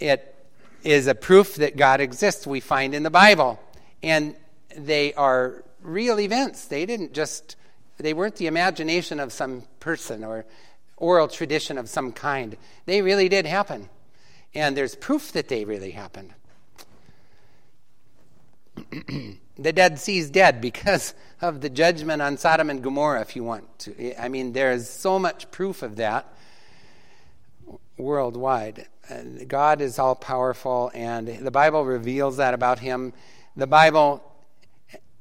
it 0.00 0.34
is 0.82 1.06
a 1.06 1.14
proof 1.14 1.56
that 1.56 1.76
God 1.76 2.00
exists, 2.00 2.46
we 2.46 2.60
find 2.60 2.94
in 2.94 3.02
the 3.02 3.10
Bible. 3.10 3.60
And 4.02 4.34
they 4.76 5.14
are 5.14 5.64
real 5.82 6.20
events. 6.20 6.66
They 6.66 6.86
didn't 6.86 7.12
just, 7.12 7.56
they 7.98 8.14
weren't 8.14 8.36
the 8.36 8.46
imagination 8.46 9.20
of 9.20 9.32
some 9.32 9.64
person 9.80 10.24
or 10.24 10.44
oral 10.96 11.28
tradition 11.28 11.78
of 11.78 11.88
some 11.88 12.12
kind. 12.12 12.56
They 12.86 13.02
really 13.02 13.28
did 13.28 13.46
happen. 13.46 13.88
And 14.54 14.76
there's 14.76 14.94
proof 14.94 15.32
that 15.32 15.48
they 15.48 15.64
really 15.64 15.90
happened. 15.90 16.34
the 19.58 19.72
Dead 19.72 19.98
Sea 19.98 20.18
is 20.18 20.30
dead 20.30 20.60
because 20.60 21.14
of 21.40 21.60
the 21.60 21.68
judgment 21.68 22.22
on 22.22 22.36
Sodom 22.36 22.70
and 22.70 22.82
Gomorrah, 22.82 23.20
if 23.20 23.36
you 23.36 23.44
want 23.44 23.78
to. 23.80 24.22
I 24.22 24.28
mean, 24.28 24.52
there 24.52 24.72
is 24.72 24.88
so 24.88 25.18
much 25.18 25.50
proof 25.50 25.82
of 25.82 25.96
that 25.96 26.32
worldwide. 27.96 28.86
God 29.46 29.80
is 29.80 29.98
all 29.98 30.14
powerful, 30.14 30.90
and 30.94 31.28
the 31.28 31.50
Bible 31.50 31.84
reveals 31.84 32.36
that 32.36 32.54
about 32.54 32.78
Him. 32.78 33.12
The 33.56 33.66
Bible 33.66 34.22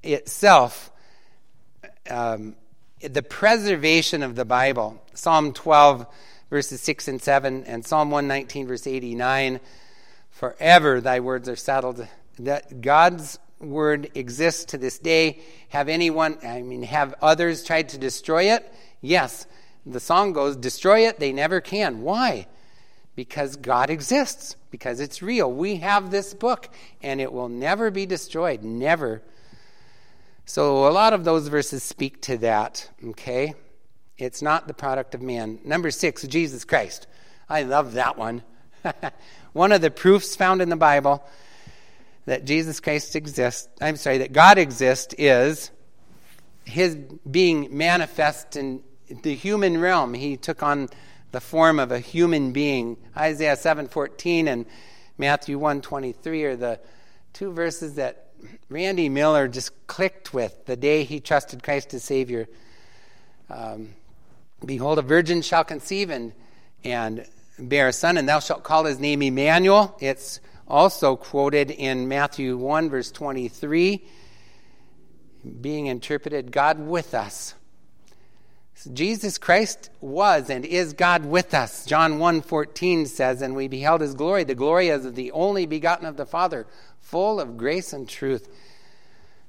itself, 0.04 0.92
um, 2.10 2.56
the 3.14 3.24
preservation 3.24 4.24
of 4.24 4.36
the 4.36 4.46
Bible, 4.46 5.02
Psalm 5.14 5.54
12, 5.54 6.06
verses 6.50 6.82
6 6.82 7.08
and 7.08 7.22
7, 7.22 7.64
and 7.66 7.86
Psalm 7.86 8.12
119, 8.12 8.68
verse 8.68 8.88
89, 8.88 9.60
forever 10.32 11.02
thy 11.02 11.20
words 11.20 11.50
are 11.50 11.56
settled. 11.56 12.08
That 12.40 12.82
God's 12.82 13.40
word 13.60 14.12
exists 14.16 14.66
to 14.66 14.78
this 14.78 15.00
day. 15.00 15.40
Have 15.70 15.90
anyone, 15.90 16.38
I 16.44 16.62
mean, 16.62 16.84
have 16.84 17.16
others 17.22 17.64
tried 17.64 17.90
to 17.90 17.98
destroy 17.98 18.54
it? 18.54 18.72
Yes. 19.02 19.48
The 19.86 20.00
song 20.00 20.34
goes, 20.34 20.56
destroy 20.56 21.08
it, 21.08 21.20
they 21.20 21.32
never 21.32 21.62
can. 21.62 22.02
Why? 22.02 22.48
because 23.18 23.56
God 23.56 23.90
exists, 23.90 24.56
because 24.70 25.00
it's 25.00 25.24
real. 25.24 25.52
We 25.52 25.78
have 25.78 26.12
this 26.12 26.36
book, 26.36 26.70
and 27.02 27.20
it 27.20 27.34
will 27.34 27.50
never 27.50 27.90
be 27.90 28.06
destroyed. 28.06 28.64
Never. 28.64 29.24
So, 30.50 30.88
a 30.88 30.94
lot 30.94 31.12
of 31.12 31.26
those 31.26 31.50
verses 31.50 31.84
speak 31.84 32.22
to 32.22 32.38
that, 32.38 32.90
okay? 33.04 33.54
It's 34.18 34.42
not 34.42 34.66
the 34.66 34.74
product 34.74 35.14
of 35.14 35.22
man. 35.22 35.60
Number 35.66 35.92
six, 35.92 36.24
Jesus 36.26 36.64
Christ. 36.64 37.06
I 37.50 37.64
love 37.64 37.96
that 37.96 38.18
one. 38.18 38.44
one 39.52 39.74
of 39.74 39.82
the 39.82 39.92
proofs 39.92 40.38
found 40.38 40.62
in 40.62 40.70
the 40.70 40.78
Bible 40.78 41.22
that 42.28 42.46
Jesus 42.46 42.80
Christ 42.80 43.18
exists, 43.18 43.68
I'm 43.82 43.98
sorry, 43.98 44.20
that 44.20 44.32
God 44.32 44.58
exists 44.58 45.14
is 45.18 45.70
his 46.64 46.96
being 47.30 47.78
manifest 47.78 48.56
in 48.56 48.84
the 49.24 49.36
human 49.36 49.82
realm. 49.82 50.14
He 50.14 50.38
took 50.38 50.64
on 50.64 50.88
the 51.34 51.42
form 51.42 51.78
of 51.78 51.92
a 51.92 52.00
human 52.00 52.54
being. 52.54 52.96
Isaiah 53.18 53.58
7:14 53.58 54.48
and 54.48 54.66
Matthew 55.18 55.60
1:23 55.60 56.46
are 56.46 56.56
the 56.56 56.80
two 57.34 57.52
verses 57.52 57.96
that 57.96 58.27
Randy 58.70 59.10
Miller 59.10 59.48
just 59.48 59.88
clicked 59.88 60.34
with 60.34 60.66
the 60.66 60.76
day 60.76 61.04
he 61.04 61.20
trusted 61.20 61.64
Christ 61.64 61.94
as 61.94 62.04
Savior. 62.04 62.48
Um, 63.50 63.94
Behold, 64.66 64.98
a 64.98 65.04
virgin 65.04 65.42
shall 65.42 65.64
conceive 65.64 66.10
and, 66.10 66.34
and 66.84 67.28
bear 67.60 67.90
a 67.90 67.94
son, 67.94 68.18
and 68.18 68.28
thou 68.28 68.40
shalt 68.40 68.64
call 68.64 68.86
his 68.86 69.00
name 69.00 69.22
Emmanuel. 69.22 69.96
It's 70.00 70.40
also 70.68 71.16
quoted 71.16 71.70
in 71.70 72.08
Matthew 72.08 72.58
1, 72.58 72.90
verse 72.90 73.12
23, 73.12 74.04
being 75.62 75.86
interpreted 75.86 76.52
God 76.52 76.80
with 76.80 77.14
us. 77.14 77.54
Jesus 78.94 79.38
Christ 79.38 79.90
was 80.02 80.50
and 80.50 80.64
is 80.64 80.94
God 80.94 81.26
with 81.26 81.54
us. 81.54 81.86
John 81.86 82.20
1:14 82.20 83.06
says, 83.08 83.42
"And 83.42 83.56
we 83.56 83.68
beheld 83.68 84.02
his 84.02 84.14
glory, 84.14 84.44
the 84.44 84.56
glory 84.56 84.92
as 84.92 85.06
of 85.06 85.16
the 85.16 85.32
only 85.32 85.66
begotten 85.66 86.06
of 86.06 86.18
the 86.18 86.26
Father, 86.26 86.68
full 87.00 87.40
of 87.40 87.58
grace 87.58 87.92
and 87.92 88.08
truth." 88.08 88.48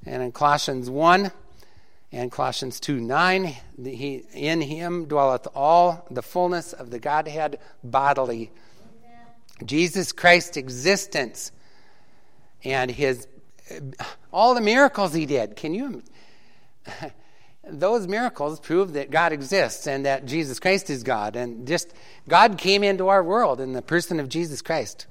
And 0.07 0.23
in 0.23 0.33
Colossians 0.33 0.89
1 0.89 1.31
and 2.11 2.33
Colossians 2.33 2.81
2 2.81 3.01
9, 3.01 3.57
he, 3.85 4.25
in 4.33 4.63
him 4.63 5.05
dwelleth 5.05 5.47
all 5.55 6.07
the 6.11 6.23
fullness 6.23 6.73
of 6.73 6.91
the 6.91 6.99
Godhead 6.99 7.59
bodily. 7.85 8.51
Amen. 9.05 9.67
Jesus 9.67 10.13
Christ's 10.13 10.57
existence 10.57 11.53
and 12.65 12.91
his 12.91 13.27
all 14.33 14.55
the 14.55 14.63
miracles 14.63 15.13
he 15.13 15.27
did. 15.27 15.55
Can 15.55 15.75
you 15.75 16.03
those 17.71 18.07
miracles 18.07 18.61
prove 18.61 18.95
that 18.95 19.11
God 19.11 19.33
exists 19.33 19.87
and 19.87 20.07
that 20.07 20.27
Jesus 20.27 20.59
Christ 20.61 20.91
is 20.91 21.03
God. 21.03 21.37
And 21.37 21.67
just 21.67 21.93
God 22.29 22.59
came 22.59 22.83
into 22.83 23.09
our 23.09 23.23
world 23.23 23.61
in 23.61 23.73
the 23.73 23.83
person 23.83 24.21
of 24.21 24.29
Jesus 24.29 24.63
Christ. 24.63 25.07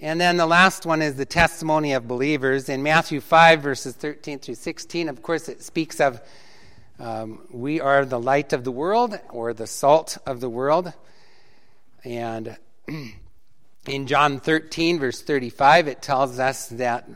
And 0.00 0.20
then 0.20 0.36
the 0.36 0.46
last 0.46 0.86
one 0.86 1.02
is 1.02 1.16
the 1.16 1.26
testimony 1.26 1.92
of 1.92 2.06
believers. 2.06 2.68
In 2.68 2.82
Matthew 2.82 3.20
5, 3.20 3.60
verses 3.60 3.94
13 3.94 4.38
through 4.38 4.54
16, 4.54 5.08
of 5.08 5.22
course, 5.22 5.48
it 5.48 5.62
speaks 5.62 6.00
of 6.00 6.20
um, 7.00 7.40
we 7.50 7.80
are 7.80 8.04
the 8.04 8.20
light 8.20 8.52
of 8.52 8.64
the 8.64 8.72
world 8.72 9.18
or 9.30 9.52
the 9.52 9.66
salt 9.66 10.18
of 10.26 10.40
the 10.40 10.48
world. 10.48 10.92
And 12.04 12.56
in 13.86 14.06
John 14.06 14.40
13, 14.40 14.98
verse 14.98 15.22
35, 15.22 15.88
it 15.88 16.02
tells 16.02 16.38
us 16.38 16.68
that 16.68 17.08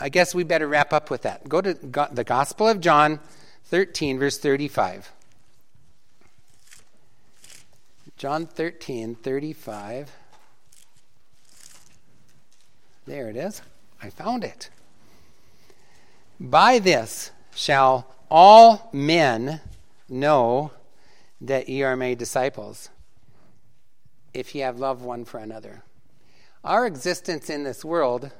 I 0.00 0.08
guess 0.08 0.34
we 0.34 0.44
better 0.44 0.68
wrap 0.68 0.92
up 0.92 1.10
with 1.10 1.22
that. 1.22 1.48
Go 1.48 1.60
to 1.60 1.74
the 1.74 2.24
Gospel 2.24 2.68
of 2.68 2.80
John 2.80 3.20
13, 3.64 4.18
verse 4.18 4.38
35. 4.38 5.12
John 8.16 8.46
13, 8.46 9.14
35. 9.14 10.10
There 13.06 13.28
it 13.28 13.36
is. 13.36 13.62
I 14.02 14.10
found 14.10 14.44
it. 14.44 14.70
By 16.38 16.78
this 16.78 17.30
shall 17.54 18.14
all 18.30 18.90
men 18.92 19.60
know 20.08 20.72
that 21.40 21.68
ye 21.68 21.82
are 21.82 21.96
made 21.96 22.18
disciples, 22.18 22.90
if 24.34 24.54
ye 24.54 24.60
have 24.60 24.78
love 24.78 25.02
one 25.02 25.24
for 25.24 25.38
another. 25.38 25.82
Our 26.64 26.86
existence 26.86 27.48
in 27.48 27.64
this 27.64 27.84
world 27.84 28.30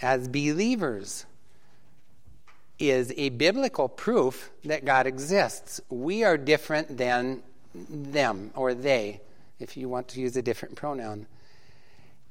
as 0.00 0.28
believers 0.28 1.26
is 2.78 3.12
a 3.16 3.28
biblical 3.30 3.88
proof 3.88 4.50
that 4.64 4.84
God 4.84 5.06
exists. 5.06 5.80
We 5.88 6.24
are 6.24 6.36
different 6.36 6.96
than 6.98 7.42
them 7.74 8.50
or 8.54 8.74
they. 8.74 9.20
if 9.60 9.76
you 9.76 9.88
want 9.88 10.08
to 10.08 10.20
use 10.20 10.36
a 10.36 10.42
different 10.42 10.74
pronoun. 10.74 11.26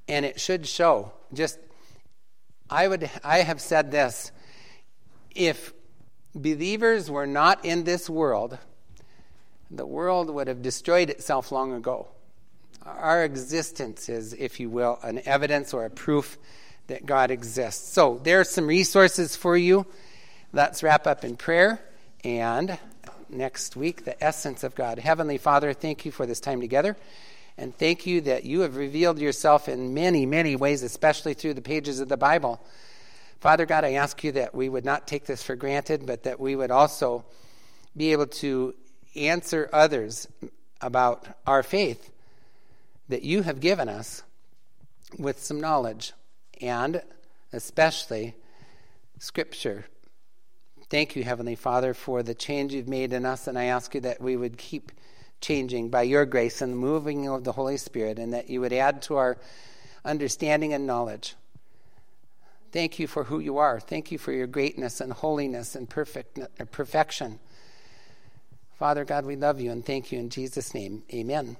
And 0.07 0.25
it 0.25 0.39
should 0.39 0.67
show. 0.67 1.13
Just, 1.33 1.57
I 2.69 2.87
would, 2.87 3.09
I 3.23 3.39
have 3.39 3.61
said 3.61 3.91
this 3.91 4.31
if 5.33 5.73
believers 6.35 7.09
were 7.09 7.25
not 7.25 7.63
in 7.65 7.85
this 7.85 8.09
world, 8.09 8.57
the 9.71 9.85
world 9.85 10.29
would 10.29 10.47
have 10.47 10.61
destroyed 10.61 11.09
itself 11.09 11.51
long 11.51 11.73
ago. 11.73 12.07
Our 12.85 13.23
existence 13.23 14.09
is, 14.09 14.33
if 14.33 14.59
you 14.59 14.69
will, 14.69 14.99
an 15.01 15.21
evidence 15.25 15.73
or 15.73 15.85
a 15.85 15.89
proof 15.89 16.37
that 16.87 17.05
God 17.05 17.31
exists. 17.31 17.91
So, 17.93 18.19
there 18.23 18.39
are 18.39 18.45
some 18.45 18.67
resources 18.67 19.35
for 19.35 19.55
you. 19.57 19.85
Let's 20.51 20.83
wrap 20.83 21.07
up 21.07 21.23
in 21.23 21.35
prayer 21.37 21.81
and 22.23 22.77
next 23.29 23.75
week, 23.75 24.05
the 24.05 24.21
essence 24.23 24.63
of 24.63 24.75
God. 24.75 24.99
Heavenly 24.99 25.37
Father, 25.37 25.73
thank 25.73 26.05
you 26.05 26.11
for 26.11 26.25
this 26.25 26.39
time 26.39 26.61
together. 26.61 26.95
And 27.57 27.75
thank 27.75 28.05
you 28.05 28.21
that 28.21 28.45
you 28.45 28.61
have 28.61 28.75
revealed 28.75 29.19
yourself 29.19 29.67
in 29.67 29.93
many, 29.93 30.25
many 30.25 30.55
ways, 30.55 30.83
especially 30.83 31.33
through 31.33 31.53
the 31.53 31.61
pages 31.61 31.99
of 31.99 32.09
the 32.09 32.17
Bible. 32.17 32.65
Father 33.39 33.65
God, 33.65 33.83
I 33.83 33.93
ask 33.93 34.23
you 34.23 34.31
that 34.33 34.55
we 34.55 34.69
would 34.69 34.85
not 34.85 35.07
take 35.07 35.25
this 35.25 35.43
for 35.43 35.55
granted, 35.55 36.05
but 36.05 36.23
that 36.23 36.39
we 36.39 36.55
would 36.55 36.71
also 36.71 37.25
be 37.95 38.11
able 38.11 38.27
to 38.27 38.73
answer 39.15 39.69
others 39.71 40.27
about 40.81 41.27
our 41.45 41.61
faith 41.61 42.09
that 43.09 43.23
you 43.23 43.43
have 43.43 43.59
given 43.59 43.89
us 43.89 44.23
with 45.19 45.43
some 45.43 45.61
knowledge 45.61 46.13
and 46.61 47.01
especially 47.51 48.35
Scripture 49.19 49.85
Thank 50.93 51.15
you, 51.15 51.23
Heavenly 51.23 51.55
Father, 51.55 51.95
for 51.95 52.21
the 52.21 52.35
change 52.35 52.71
you've 52.71 52.87
made 52.87 53.13
in 53.13 53.25
us, 53.25 53.47
and 53.47 53.57
I 53.57 53.63
ask 53.63 53.95
you 53.95 54.01
that 54.01 54.21
we 54.21 54.37
would 54.37 54.59
keep 54.59 54.91
changing 55.41 55.89
by 55.89 56.03
your 56.03 56.23
grace 56.23 56.61
and 56.61 56.73
the 56.73 56.77
moving 56.77 57.27
of 57.27 57.43
the 57.43 57.53
Holy 57.53 57.77
Spirit, 57.77 58.19
and 58.19 58.31
that 58.33 58.47
you 58.47 58.61
would 58.61 58.73
add 58.73 59.01
to 59.03 59.15
our 59.15 59.37
understanding 60.05 60.71
and 60.71 60.85
knowledge. 60.85 61.33
Thank 62.71 62.99
you 62.99 63.07
for 63.07 63.23
who 63.23 63.39
you 63.39 63.57
are. 63.57 63.79
Thank 63.79 64.11
you 64.11 64.19
for 64.19 64.31
your 64.31 64.45
greatness 64.45 65.01
and 65.01 65.11
holiness 65.11 65.73
and 65.73 65.89
perfect, 65.89 66.39
perfection. 66.71 67.39
Father 68.77 69.03
God, 69.03 69.25
we 69.25 69.35
love 69.35 69.59
you 69.59 69.71
and 69.71 69.83
thank 69.83 70.11
you 70.11 70.19
in 70.19 70.29
Jesus' 70.29 70.75
name. 70.75 71.01
Amen. 71.11 71.57